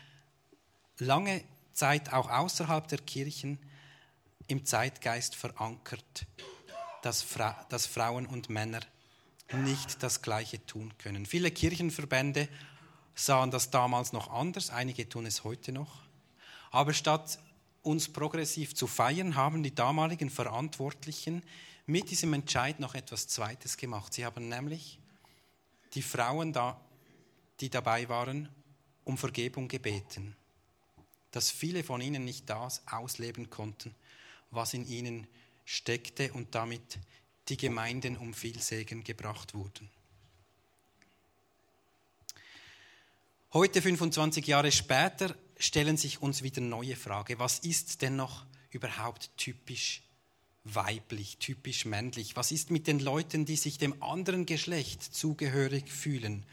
lange 0.99 1.43
Zeit 1.73 2.12
auch 2.12 2.29
außerhalb 2.29 2.87
der 2.88 2.99
Kirchen 2.99 3.59
im 4.49 4.67
Zeitgeist 4.67 5.35
verankert, 5.35 6.27
dass, 7.01 7.23
Fra 7.23 7.64
dass 7.71 7.87
Frauen 7.87 8.27
und 8.27 8.51
Männer 8.51 8.81
nicht 9.53 10.03
das 10.03 10.21
Gleiche 10.21 10.64
tun 10.67 10.93
können. 10.99 11.25
Viele 11.25 11.51
Kirchenverbände 11.51 12.49
sahen 13.14 13.51
das 13.51 13.71
damals 13.71 14.12
noch 14.12 14.31
anders, 14.31 14.69
einige 14.69 15.09
tun 15.09 15.25
es 15.25 15.43
heute 15.43 15.73
noch. 15.73 16.03
Aber 16.71 16.93
statt 16.93 17.38
uns 17.85 18.12
progressiv 18.12 18.75
zu 18.75 18.87
feiern, 18.87 19.37
haben 19.37 19.62
die 19.62 19.75
damaligen 19.75 20.31
Verantwortlichen 20.31 21.42
mit 21.87 22.11
diesem 22.11 22.33
Entscheid 22.33 22.81
noch 22.81 22.94
etwas 22.94 23.29
Zweites 23.29 23.77
gemacht. 23.77 24.14
Sie 24.14 24.25
haben 24.25 24.49
nämlich 24.49 24.99
die 25.92 26.03
Frauen, 26.03 26.53
da, 26.53 26.81
die 27.61 27.70
dabei 27.70 28.09
waren, 28.09 28.49
um 29.05 29.16
Vergebung 29.18 29.68
gebeten. 29.68 30.35
dass 31.31 31.51
viele 31.51 31.83
von 31.83 32.01
ihnen 32.01 32.25
nicht 32.25 32.49
das 32.49 32.87
ausleben 32.87 33.51
konnten, 33.51 33.92
was 34.53 34.73
in 34.73 34.87
ihnen 34.87 35.27
steckte 35.64 36.33
und 36.33 36.55
damit 36.55 37.01
die 37.49 37.57
Gemeinden 37.57 38.16
um 38.16 38.35
viel 38.35 38.61
Segen 38.61 39.03
gebracht 39.03 39.53
wurden. 39.53 39.90
Heute, 43.53 43.83
25 43.83 44.47
Jahre 44.47 44.70
später, 44.70 45.35
stellen 45.59 45.97
sich 45.97 46.23
uns 46.23 46.43
wieder 46.43 46.61
neue 46.61 46.97
Fragen. 46.97 47.38
Was 47.38 47.59
ist 47.61 48.03
denn 48.03 48.17
noch 48.17 48.47
überhaupt 48.71 49.31
typisch 49.37 50.03
weiblich, 50.64 51.37
typisch 51.38 51.85
männlich? 51.85 52.37
Was 52.37 52.51
ist 52.51 52.71
mit 52.71 52.87
den 52.87 52.99
Leuten, 52.99 53.45
die 53.45 53.57
sich 53.57 53.79
dem 53.79 54.03
anderen 54.03 54.47
Geschlecht 54.47 55.03
zugehörig 55.03 55.90
fühlen? 55.90 56.45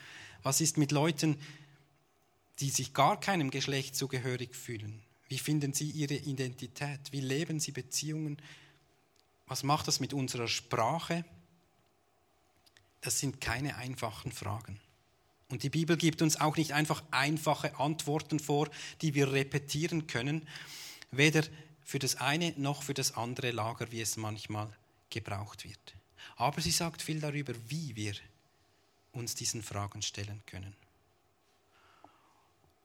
Was 0.44 0.60
ist 0.60 0.78
mit 0.78 0.92
Leuten, 0.92 1.40
die 2.60 2.70
sich 2.70 2.94
gar 2.94 3.20
keinem 3.20 3.52
Geschlecht 3.52 3.96
zugehörig 3.96 4.56
fühlen? 4.56 5.02
Wie 5.30 5.40
finden 5.40 5.74
sie 5.74 5.90
ihre 5.90 6.16
Identität? 6.16 7.00
Wie 7.12 7.22
leben 7.22 7.62
sie 7.62 7.72
Beziehungen? 7.72 8.38
Was 9.48 9.64
macht 9.64 9.88
das 9.88 10.02
mit 10.02 10.14
unserer 10.14 10.50
Sprache? 10.50 11.24
Das 13.00 13.20
sind 13.20 13.40
keine 13.40 13.78
einfachen 13.78 14.34
Fragen. 14.34 14.81
Und 15.52 15.64
die 15.64 15.70
Bibel 15.70 15.98
gibt 15.98 16.22
uns 16.22 16.40
auch 16.40 16.56
nicht 16.56 16.74
einfach 16.74 17.04
einfache 17.12 17.78
Antworten 17.78 18.40
vor, 18.40 18.70
die 19.02 19.14
wir 19.14 19.32
repetieren 19.32 20.08
können, 20.08 20.48
weder 21.12 21.44
für 21.84 22.00
das 22.00 22.16
eine 22.16 22.54
noch 22.58 22.84
für 22.84 22.94
das 22.94 23.18
andere 23.18 23.52
Lager, 23.52 23.92
wie 23.92 24.02
es 24.02 24.16
manchmal 24.16 24.70
gebraucht 25.10 25.66
wird. 25.66 25.96
Aber 26.38 26.62
sie 26.62 26.72
sagt 26.72 27.02
viel 27.02 27.20
darüber, 27.20 27.54
wie 27.68 27.96
wir 27.96 28.14
uns 29.12 29.36
diesen 29.36 29.62
Fragen 29.62 30.02
stellen 30.02 30.42
können. 30.46 30.74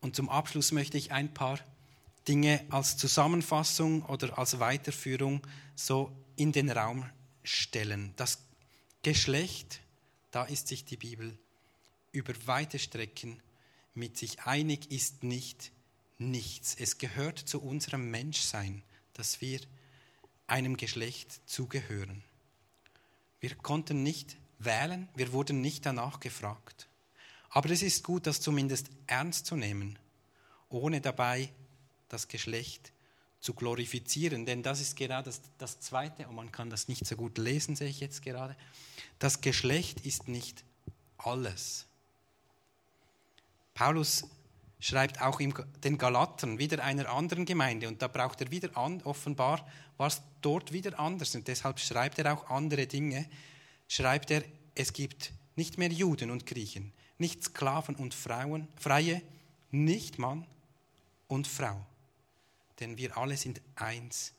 Und 0.00 0.16
zum 0.16 0.28
Abschluss 0.28 0.72
möchte 0.72 0.98
ich 0.98 1.12
ein 1.12 1.32
paar 1.32 1.60
Dinge 2.26 2.64
als 2.70 2.96
Zusammenfassung 2.96 4.02
oder 4.06 4.36
als 4.38 4.58
Weiterführung 4.58 5.40
so 5.76 6.10
in 6.34 6.50
den 6.50 6.70
Raum 6.70 7.08
stellen. 7.44 8.12
Das 8.16 8.40
Geschlecht, 9.02 9.80
da 10.32 10.44
ist 10.44 10.66
sich 10.66 10.84
die 10.84 10.96
Bibel 10.96 11.38
über 12.16 12.34
weite 12.46 12.78
Strecken 12.78 13.40
mit 13.94 14.16
sich 14.16 14.42
einig, 14.42 14.90
ist 14.90 15.22
nicht 15.22 15.70
nichts. 16.18 16.74
Es 16.78 16.96
gehört 16.96 17.38
zu 17.38 17.60
unserem 17.60 18.10
Menschsein, 18.10 18.82
dass 19.12 19.42
wir 19.42 19.60
einem 20.46 20.78
Geschlecht 20.78 21.40
zugehören. 21.46 22.24
Wir 23.40 23.54
konnten 23.54 24.02
nicht 24.02 24.38
wählen, 24.58 25.08
wir 25.14 25.32
wurden 25.32 25.60
nicht 25.60 25.84
danach 25.84 26.18
gefragt. 26.20 26.88
Aber 27.50 27.70
es 27.70 27.82
ist 27.82 28.02
gut, 28.02 28.26
das 28.26 28.40
zumindest 28.40 28.88
ernst 29.06 29.44
zu 29.44 29.56
nehmen, 29.56 29.98
ohne 30.70 31.02
dabei 31.02 31.50
das 32.08 32.28
Geschlecht 32.28 32.92
zu 33.40 33.52
glorifizieren. 33.52 34.46
Denn 34.46 34.62
das 34.62 34.80
ist 34.80 34.96
gerade 34.96 35.26
das, 35.26 35.42
das 35.58 35.80
Zweite, 35.80 36.26
und 36.28 36.34
man 36.34 36.50
kann 36.50 36.70
das 36.70 36.88
nicht 36.88 37.06
so 37.06 37.14
gut 37.16 37.36
lesen, 37.36 37.76
sehe 37.76 37.88
ich 37.88 38.00
jetzt 38.00 38.22
gerade. 38.22 38.56
Das 39.18 39.42
Geschlecht 39.42 40.06
ist 40.06 40.28
nicht 40.28 40.64
alles. 41.18 41.86
Paulus 43.76 44.24
schreibt 44.80 45.20
auch 45.20 45.38
den 45.38 45.98
Galatern, 45.98 46.58
wieder 46.58 46.82
einer 46.82 47.10
anderen 47.10 47.44
Gemeinde, 47.44 47.88
und 47.88 48.00
da 48.00 48.08
braucht 48.08 48.40
er 48.40 48.50
wieder 48.50 48.74
an, 48.74 49.02
offenbar 49.02 49.68
war 49.98 50.06
es 50.06 50.22
dort 50.40 50.72
wieder 50.72 50.98
anders, 50.98 51.34
und 51.34 51.46
deshalb 51.46 51.78
schreibt 51.78 52.18
er 52.18 52.32
auch 52.32 52.48
andere 52.48 52.86
Dinge. 52.86 53.28
Schreibt 53.86 54.30
er, 54.30 54.42
es 54.74 54.94
gibt 54.94 55.30
nicht 55.56 55.76
mehr 55.76 55.90
Juden 55.90 56.30
und 56.30 56.46
Griechen, 56.46 56.94
nicht 57.18 57.44
Sklaven 57.44 57.96
und 57.96 58.14
Frauen, 58.14 58.66
Freie, 58.76 59.20
nicht 59.70 60.18
Mann 60.18 60.46
und 61.28 61.46
Frau, 61.46 61.84
denn 62.80 62.96
wir 62.96 63.18
alle 63.18 63.36
sind 63.36 63.60
eins 63.74 64.32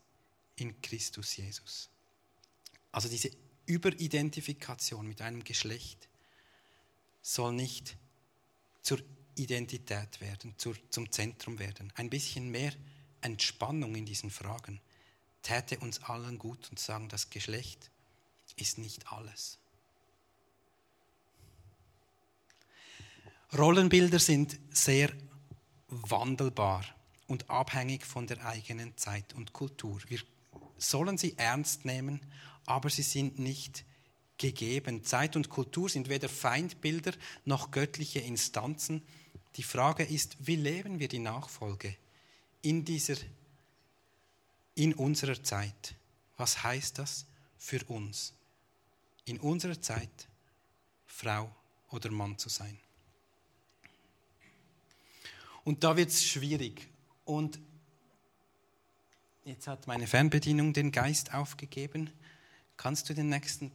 in 0.56 0.82
Christus 0.82 1.38
Jesus. 1.38 1.90
Also 2.92 3.08
diese 3.08 3.30
Überidentifikation 3.68 5.08
mit 5.08 5.22
einem 5.22 5.44
Geschlecht 5.44 6.08
soll 7.22 7.54
nicht 7.54 7.98
zur 8.82 9.00
Identität 9.38 10.20
werden, 10.22 10.56
zum 10.58 11.12
Zentrum 11.12 11.60
werden. 11.60 11.92
Ein 11.96 12.10
bisschen 12.10 12.50
mehr 12.50 12.74
Entspannung 13.22 13.96
in 13.96 14.06
diesen 14.06 14.30
Fragen 14.30 14.80
täte 15.42 15.80
uns 15.80 16.04
allen 16.04 16.38
gut 16.38 16.70
und 16.70 16.80
sagen, 16.80 17.10
das 17.10 17.30
Geschlecht 17.30 17.90
ist 18.58 18.78
nicht 18.78 19.12
alles. 19.12 19.58
Rollenbilder 23.58 24.20
sind 24.20 24.60
sehr 24.72 25.12
wandelbar 25.88 26.84
und 27.28 27.50
abhängig 27.50 28.06
von 28.06 28.28
der 28.28 28.46
eigenen 28.46 28.98
Zeit 28.98 29.34
und 29.34 29.54
Kultur. 29.54 30.02
Wir 30.08 30.20
sollen 30.78 31.18
sie 31.18 31.38
ernst 31.38 31.86
nehmen, 31.86 32.20
aber 32.66 32.90
sie 32.90 33.04
sind 33.04 33.40
nicht 33.40 33.86
gegeben. 34.38 35.04
Zeit 35.04 35.36
und 35.36 35.50
Kultur 35.50 35.90
sind 35.90 36.10
weder 36.10 36.30
Feindbilder 36.30 37.14
noch 37.46 37.72
göttliche 37.72 38.20
Instanzen, 38.20 39.02
die 39.58 39.64
Frage 39.64 40.04
ist, 40.04 40.38
wie 40.40 40.56
leben 40.56 41.00
wir 41.00 41.08
die 41.08 41.20
Nachfolge 41.20 41.96
in 42.62 42.86
dieser, 42.86 43.16
in 44.76 44.94
unserer 44.94 45.42
Zeit? 45.44 45.96
Was 46.38 46.64
heißt 46.64 47.00
das 47.00 47.26
für 47.58 47.84
uns? 47.86 48.34
In 49.26 49.40
unserer 49.40 49.82
Zeit 49.82 50.28
Frau 51.08 51.54
oder 51.90 52.12
Mann 52.12 52.38
zu 52.38 52.50
sein. 52.50 52.78
Und 55.64 55.84
da 55.84 55.98
wird 55.98 56.10
es 56.10 56.24
schwierig. 56.24 56.88
Und 57.26 57.60
jetzt 59.44 59.68
hat 59.68 59.88
meine 59.88 60.06
Fernbedienung 60.06 60.72
den 60.72 60.92
Geist 60.92 61.34
aufgegeben. 61.34 62.12
Kannst 62.78 63.10
du 63.10 63.16
den 63.16 63.30
nächsten 63.30 63.72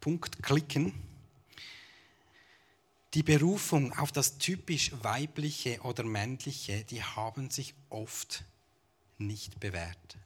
Punkt 0.00 0.42
klicken? 0.42 0.94
Die 3.14 3.24
Berufung 3.24 3.92
auf 3.98 4.12
das 4.12 4.38
typisch 4.38 4.92
weibliche 5.02 5.80
oder 5.82 6.04
männliche, 6.04 6.84
die 6.84 7.02
haben 7.02 7.50
sich 7.50 7.74
oft 7.88 8.44
nicht 9.18 9.58
bewährt. 9.58 10.16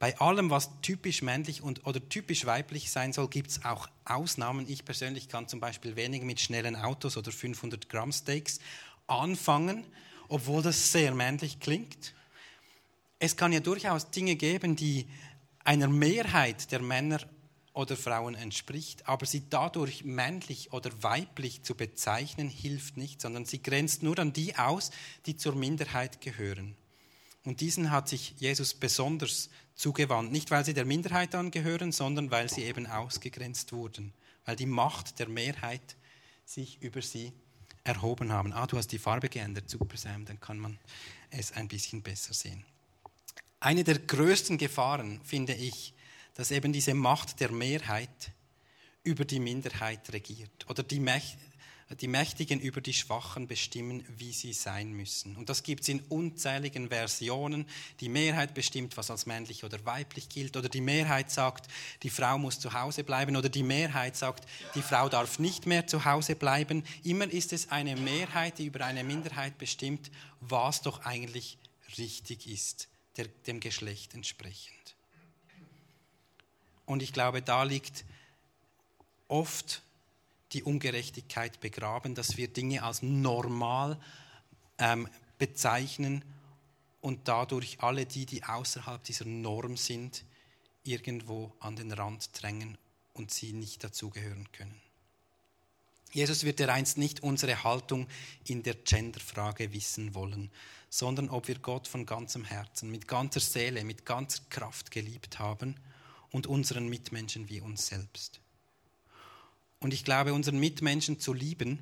Bei 0.00 0.18
allem, 0.18 0.50
was 0.50 0.68
typisch 0.80 1.22
männlich 1.22 1.62
und, 1.62 1.86
oder 1.86 2.08
typisch 2.08 2.44
weiblich 2.44 2.90
sein 2.90 3.12
soll, 3.12 3.28
gibt 3.28 3.50
es 3.50 3.64
auch 3.64 3.88
Ausnahmen. 4.04 4.68
Ich 4.68 4.84
persönlich 4.84 5.28
kann 5.28 5.46
zum 5.46 5.60
Beispiel 5.60 5.94
wenig 5.94 6.22
mit 6.22 6.40
schnellen 6.40 6.74
Autos 6.74 7.16
oder 7.16 7.30
500 7.30 7.88
Gramm 7.88 8.10
Steaks 8.10 8.58
anfangen, 9.06 9.86
obwohl 10.26 10.62
das 10.62 10.90
sehr 10.90 11.14
männlich 11.14 11.60
klingt. 11.60 12.14
Es 13.20 13.36
kann 13.36 13.52
ja 13.52 13.60
durchaus 13.60 14.10
Dinge 14.10 14.34
geben, 14.34 14.74
die 14.74 15.06
einer 15.62 15.86
Mehrheit 15.86 16.72
der 16.72 16.82
Männer 16.82 17.20
oder 17.74 17.96
Frauen 17.96 18.34
entspricht, 18.34 19.08
aber 19.08 19.24
sie 19.24 19.48
dadurch 19.48 20.04
männlich 20.04 20.72
oder 20.72 20.90
weiblich 21.02 21.62
zu 21.62 21.74
bezeichnen, 21.74 22.48
hilft 22.48 22.96
nicht, 22.96 23.20
sondern 23.20 23.46
sie 23.46 23.62
grenzt 23.62 24.02
nur 24.02 24.18
an 24.18 24.32
die 24.32 24.56
aus, 24.56 24.90
die 25.26 25.36
zur 25.36 25.54
Minderheit 25.54 26.20
gehören. 26.20 26.76
Und 27.44 27.60
diesen 27.60 27.90
hat 27.90 28.08
sich 28.08 28.34
Jesus 28.38 28.74
besonders 28.74 29.50
zugewandt, 29.74 30.30
nicht 30.30 30.50
weil 30.50 30.64
sie 30.64 30.74
der 30.74 30.84
Minderheit 30.84 31.34
angehören, 31.34 31.92
sondern 31.92 32.30
weil 32.30 32.48
sie 32.48 32.62
eben 32.62 32.86
ausgegrenzt 32.86 33.72
wurden, 33.72 34.12
weil 34.44 34.56
die 34.56 34.66
Macht 34.66 35.18
der 35.18 35.28
Mehrheit 35.28 35.96
sich 36.44 36.80
über 36.82 37.02
sie 37.02 37.32
erhoben 37.84 38.30
haben. 38.32 38.52
Ah, 38.52 38.66
du 38.66 38.76
hast 38.76 38.88
die 38.88 38.98
Farbe 38.98 39.28
geändert, 39.28 39.68
super 39.68 39.96
Sam, 39.96 40.24
dann 40.24 40.40
kann 40.40 40.58
man 40.58 40.78
es 41.30 41.52
ein 41.52 41.68
bisschen 41.68 42.02
besser 42.02 42.34
sehen. 42.34 42.64
Eine 43.58 43.82
der 43.82 43.98
größten 43.98 44.58
Gefahren, 44.58 45.20
finde 45.24 45.54
ich, 45.54 45.94
dass 46.34 46.50
eben 46.50 46.72
diese 46.72 46.94
Macht 46.94 47.40
der 47.40 47.52
Mehrheit 47.52 48.32
über 49.04 49.24
die 49.24 49.40
Minderheit 49.40 50.12
regiert 50.12 50.68
oder 50.68 50.82
die, 50.82 51.00
Mächt, 51.00 51.36
die 52.00 52.08
Mächtigen 52.08 52.60
über 52.60 52.80
die 52.80 52.92
Schwachen 52.92 53.48
bestimmen, 53.48 54.04
wie 54.16 54.32
sie 54.32 54.52
sein 54.52 54.92
müssen. 54.92 55.36
Und 55.36 55.48
das 55.48 55.62
gibt 55.62 55.82
es 55.82 55.88
in 55.88 56.00
unzähligen 56.08 56.88
Versionen. 56.88 57.66
Die 58.00 58.08
Mehrheit 58.08 58.54
bestimmt, 58.54 58.96
was 58.96 59.10
als 59.10 59.26
männlich 59.26 59.64
oder 59.64 59.84
weiblich 59.84 60.28
gilt, 60.28 60.56
oder 60.56 60.68
die 60.68 60.80
Mehrheit 60.80 61.30
sagt, 61.30 61.66
die 62.02 62.10
Frau 62.10 62.38
muss 62.38 62.60
zu 62.60 62.72
Hause 62.72 63.02
bleiben, 63.02 63.36
oder 63.36 63.48
die 63.48 63.64
Mehrheit 63.64 64.16
sagt, 64.16 64.48
die 64.74 64.82
Frau 64.82 65.08
darf 65.08 65.38
nicht 65.38 65.66
mehr 65.66 65.86
zu 65.86 66.04
Hause 66.04 66.36
bleiben. 66.36 66.84
Immer 67.02 67.28
ist 67.28 67.52
es 67.52 67.70
eine 67.70 67.96
Mehrheit, 67.96 68.58
die 68.58 68.66
über 68.66 68.84
eine 68.84 69.02
Minderheit 69.02 69.58
bestimmt, 69.58 70.10
was 70.40 70.82
doch 70.82 71.00
eigentlich 71.00 71.58
richtig 71.98 72.46
ist, 72.46 72.88
der, 73.16 73.26
dem 73.46 73.58
Geschlecht 73.58 74.14
entsprechend. 74.14 74.81
Und 76.92 77.02
ich 77.02 77.14
glaube, 77.14 77.40
da 77.40 77.62
liegt 77.62 78.04
oft 79.26 79.80
die 80.52 80.62
Ungerechtigkeit 80.62 81.58
begraben, 81.58 82.14
dass 82.14 82.36
wir 82.36 82.48
Dinge 82.48 82.82
als 82.82 83.00
normal 83.00 83.98
ähm, 84.76 85.08
bezeichnen 85.38 86.22
und 87.00 87.28
dadurch 87.28 87.80
alle 87.80 88.04
die, 88.04 88.26
die 88.26 88.44
außerhalb 88.44 89.02
dieser 89.04 89.24
Norm 89.24 89.78
sind, 89.78 90.22
irgendwo 90.84 91.54
an 91.60 91.76
den 91.76 91.92
Rand 91.92 92.28
drängen 92.34 92.76
und 93.14 93.30
sie 93.30 93.54
nicht 93.54 93.82
dazugehören 93.82 94.52
können. 94.52 94.78
Jesus 96.12 96.44
wird 96.44 96.58
dereinst 96.58 96.98
nicht 96.98 97.22
unsere 97.22 97.64
Haltung 97.64 98.06
in 98.44 98.62
der 98.62 98.74
Genderfrage 98.74 99.72
wissen 99.72 100.14
wollen, 100.14 100.50
sondern 100.90 101.30
ob 101.30 101.48
wir 101.48 101.58
Gott 101.58 101.88
von 101.88 102.04
ganzem 102.04 102.44
Herzen, 102.44 102.90
mit 102.90 103.08
ganzer 103.08 103.40
Seele, 103.40 103.82
mit 103.82 104.04
ganzer 104.04 104.42
Kraft 104.50 104.90
geliebt 104.90 105.38
haben 105.38 105.74
und 106.32 106.46
unseren 106.46 106.88
Mitmenschen 106.88 107.48
wie 107.48 107.60
uns 107.60 107.86
selbst. 107.86 108.40
Und 109.78 109.94
ich 109.94 110.04
glaube, 110.04 110.34
unseren 110.34 110.58
Mitmenschen 110.58 111.20
zu 111.20 111.32
lieben 111.32 111.78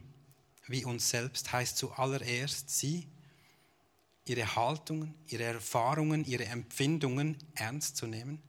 wie 0.71 0.85
uns 0.85 1.11
selbst 1.11 1.53
heißt 1.53 1.77
zuallererst, 1.77 2.71
sie, 2.71 3.09
ihre 4.25 4.55
Haltungen, 4.55 5.15
ihre 5.27 5.43
Erfahrungen, 5.43 6.25
ihre 6.25 6.45
Empfindungen 6.45 7.37
ernst 7.57 7.97
zu 7.97 8.07
nehmen, 8.07 8.41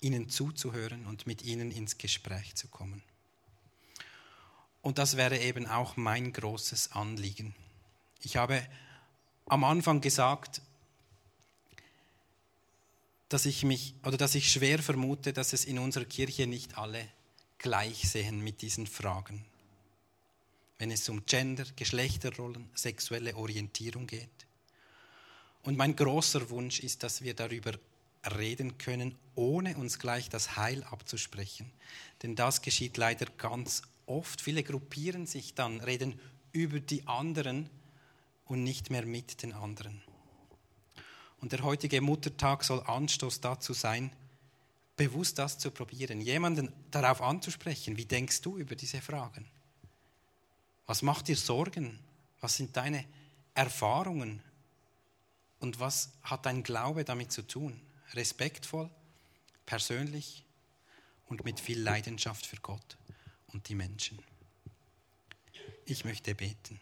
ihnen 0.00 0.28
zuzuhören 0.28 1.06
und 1.06 1.28
mit 1.28 1.42
ihnen 1.42 1.70
ins 1.70 1.98
Gespräch 1.98 2.56
zu 2.56 2.66
kommen. 2.66 3.00
Und 4.82 4.98
das 4.98 5.16
wäre 5.16 5.38
eben 5.38 5.66
auch 5.66 5.96
mein 5.96 6.32
großes 6.32 6.92
Anliegen. 6.92 7.54
Ich 8.22 8.36
habe 8.36 8.66
am 9.46 9.62
Anfang 9.62 10.00
gesagt, 10.00 10.62
dass 13.28 13.46
ich 13.46 13.64
mich 13.64 13.94
oder 14.04 14.16
dass 14.16 14.34
ich 14.34 14.50
schwer 14.50 14.78
vermute, 14.80 15.32
dass 15.32 15.52
es 15.52 15.64
in 15.64 15.78
unserer 15.78 16.04
Kirche 16.04 16.46
nicht 16.46 16.78
alle 16.78 17.06
gleich 17.58 18.08
sehen 18.08 18.40
mit 18.40 18.62
diesen 18.62 18.86
Fragen. 18.86 19.44
Wenn 20.78 20.90
es 20.90 21.08
um 21.08 21.24
Gender, 21.26 21.64
Geschlechterrollen, 21.74 22.68
sexuelle 22.74 23.34
Orientierung 23.36 24.06
geht. 24.06 24.28
Und 25.62 25.76
mein 25.76 25.96
großer 25.96 26.50
Wunsch 26.50 26.80
ist, 26.80 27.02
dass 27.02 27.22
wir 27.22 27.34
darüber 27.34 27.72
reden 28.36 28.78
können, 28.78 29.16
ohne 29.34 29.76
uns 29.76 29.98
gleich 29.98 30.28
das 30.28 30.56
Heil 30.56 30.84
abzusprechen. 30.84 31.72
Denn 32.22 32.36
das 32.36 32.62
geschieht 32.62 32.96
leider 32.96 33.26
ganz 33.38 33.82
oft. 34.06 34.40
Viele 34.40 34.62
gruppieren 34.62 35.26
sich 35.26 35.54
dann, 35.54 35.80
reden 35.80 36.20
über 36.52 36.80
die 36.80 37.06
anderen 37.06 37.68
und 38.44 38.62
nicht 38.62 38.90
mehr 38.90 39.04
mit 39.04 39.42
den 39.42 39.52
anderen. 39.52 40.02
Und 41.46 41.52
der 41.52 41.62
heutige 41.62 42.00
Muttertag 42.00 42.64
soll 42.64 42.80
Anstoß 42.80 43.40
dazu 43.40 43.72
sein, 43.72 44.10
bewusst 44.96 45.38
das 45.38 45.60
zu 45.60 45.70
probieren, 45.70 46.20
jemanden 46.20 46.72
darauf 46.90 47.22
anzusprechen. 47.22 47.96
Wie 47.96 48.04
denkst 48.04 48.40
du 48.40 48.58
über 48.58 48.74
diese 48.74 49.00
Fragen? 49.00 49.48
Was 50.86 51.02
macht 51.02 51.28
dir 51.28 51.36
Sorgen? 51.36 52.00
Was 52.40 52.56
sind 52.56 52.76
deine 52.76 53.04
Erfahrungen? 53.54 54.42
Und 55.60 55.78
was 55.78 56.10
hat 56.24 56.46
dein 56.46 56.64
Glaube 56.64 57.04
damit 57.04 57.30
zu 57.30 57.42
tun? 57.46 57.80
Respektvoll, 58.14 58.90
persönlich 59.66 60.44
und 61.26 61.44
mit 61.44 61.60
viel 61.60 61.80
Leidenschaft 61.80 62.44
für 62.44 62.56
Gott 62.56 62.98
und 63.52 63.68
die 63.68 63.76
Menschen. 63.76 64.18
Ich 65.84 66.04
möchte 66.04 66.34
beten. 66.34 66.80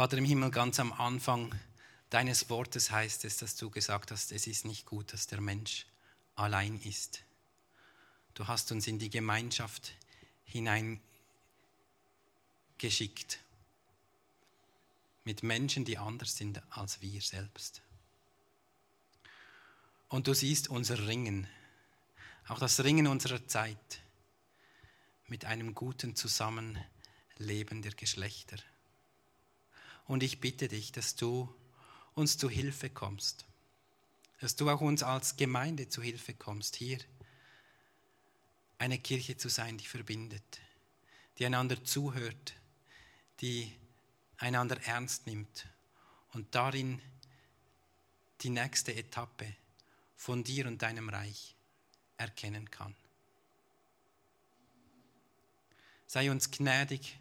Vater 0.00 0.16
im 0.16 0.24
Himmel, 0.24 0.50
ganz 0.50 0.80
am 0.80 0.94
Anfang 0.94 1.54
deines 2.08 2.48
Wortes 2.48 2.90
heißt 2.90 3.26
es, 3.26 3.36
dass 3.36 3.56
du 3.56 3.68
gesagt 3.68 4.10
hast, 4.10 4.32
es 4.32 4.46
ist 4.46 4.64
nicht 4.64 4.86
gut, 4.86 5.12
dass 5.12 5.26
der 5.26 5.42
Mensch 5.42 5.84
allein 6.36 6.80
ist. 6.80 7.22
Du 8.32 8.46
hast 8.46 8.72
uns 8.72 8.86
in 8.86 8.98
die 8.98 9.10
Gemeinschaft 9.10 9.92
hineingeschickt 10.44 13.40
mit 15.24 15.42
Menschen, 15.42 15.84
die 15.84 15.98
anders 15.98 16.34
sind 16.34 16.62
als 16.70 17.02
wir 17.02 17.20
selbst. 17.20 17.82
Und 20.08 20.28
du 20.28 20.32
siehst 20.32 20.70
unser 20.70 21.08
Ringen, 21.08 21.46
auch 22.48 22.58
das 22.58 22.82
Ringen 22.82 23.06
unserer 23.06 23.46
Zeit 23.46 24.00
mit 25.26 25.44
einem 25.44 25.74
guten 25.74 26.16
Zusammenleben 26.16 27.82
der 27.82 27.92
Geschlechter. 27.92 28.56
Und 30.06 30.22
ich 30.22 30.40
bitte 30.40 30.68
dich, 30.68 30.92
dass 30.92 31.14
du 31.14 31.52
uns 32.14 32.36
zu 32.36 32.50
Hilfe 32.50 32.90
kommst, 32.90 33.46
dass 34.40 34.56
du 34.56 34.68
auch 34.68 34.80
uns 34.80 35.02
als 35.02 35.36
Gemeinde 35.36 35.88
zu 35.88 36.02
Hilfe 36.02 36.34
kommst, 36.34 36.76
hier 36.76 36.98
eine 38.78 38.98
Kirche 38.98 39.36
zu 39.36 39.48
sein, 39.48 39.78
die 39.78 39.86
verbindet, 39.86 40.60
die 41.38 41.46
einander 41.46 41.84
zuhört, 41.84 42.54
die 43.40 43.72
einander 44.38 44.80
ernst 44.82 45.26
nimmt 45.26 45.68
und 46.32 46.54
darin 46.54 47.00
die 48.40 48.50
nächste 48.50 48.94
Etappe 48.94 49.54
von 50.16 50.44
dir 50.44 50.66
und 50.66 50.82
deinem 50.82 51.08
Reich 51.08 51.54
erkennen 52.16 52.70
kann. 52.70 52.94
Sei 56.06 56.30
uns 56.30 56.50
gnädig 56.50 57.18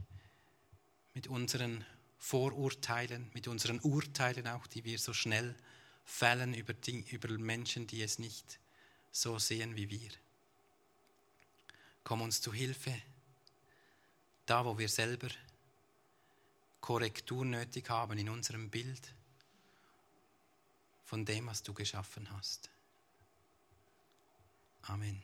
mit 1.13 1.27
unseren 1.27 1.85
Vorurteilen, 2.19 3.31
mit 3.33 3.47
unseren 3.47 3.79
Urteilen 3.79 4.47
auch, 4.47 4.67
die 4.67 4.83
wir 4.83 4.99
so 4.99 5.13
schnell 5.13 5.55
fällen 6.03 6.53
über, 6.53 6.73
die, 6.73 6.99
über 7.09 7.29
Menschen, 7.37 7.87
die 7.87 8.01
es 8.01 8.19
nicht 8.19 8.59
so 9.11 9.39
sehen 9.39 9.75
wie 9.75 9.89
wir. 9.89 10.11
Komm 12.03 12.21
uns 12.21 12.41
zu 12.41 12.53
Hilfe, 12.53 12.93
da 14.45 14.65
wo 14.65 14.77
wir 14.77 14.89
selber 14.89 15.29
Korrektur 16.81 17.45
nötig 17.45 17.89
haben 17.89 18.17
in 18.17 18.29
unserem 18.29 18.69
Bild 18.69 19.13
von 21.05 21.25
dem, 21.25 21.47
was 21.47 21.63
du 21.63 21.73
geschaffen 21.73 22.29
hast. 22.31 22.69
Amen. 24.83 25.21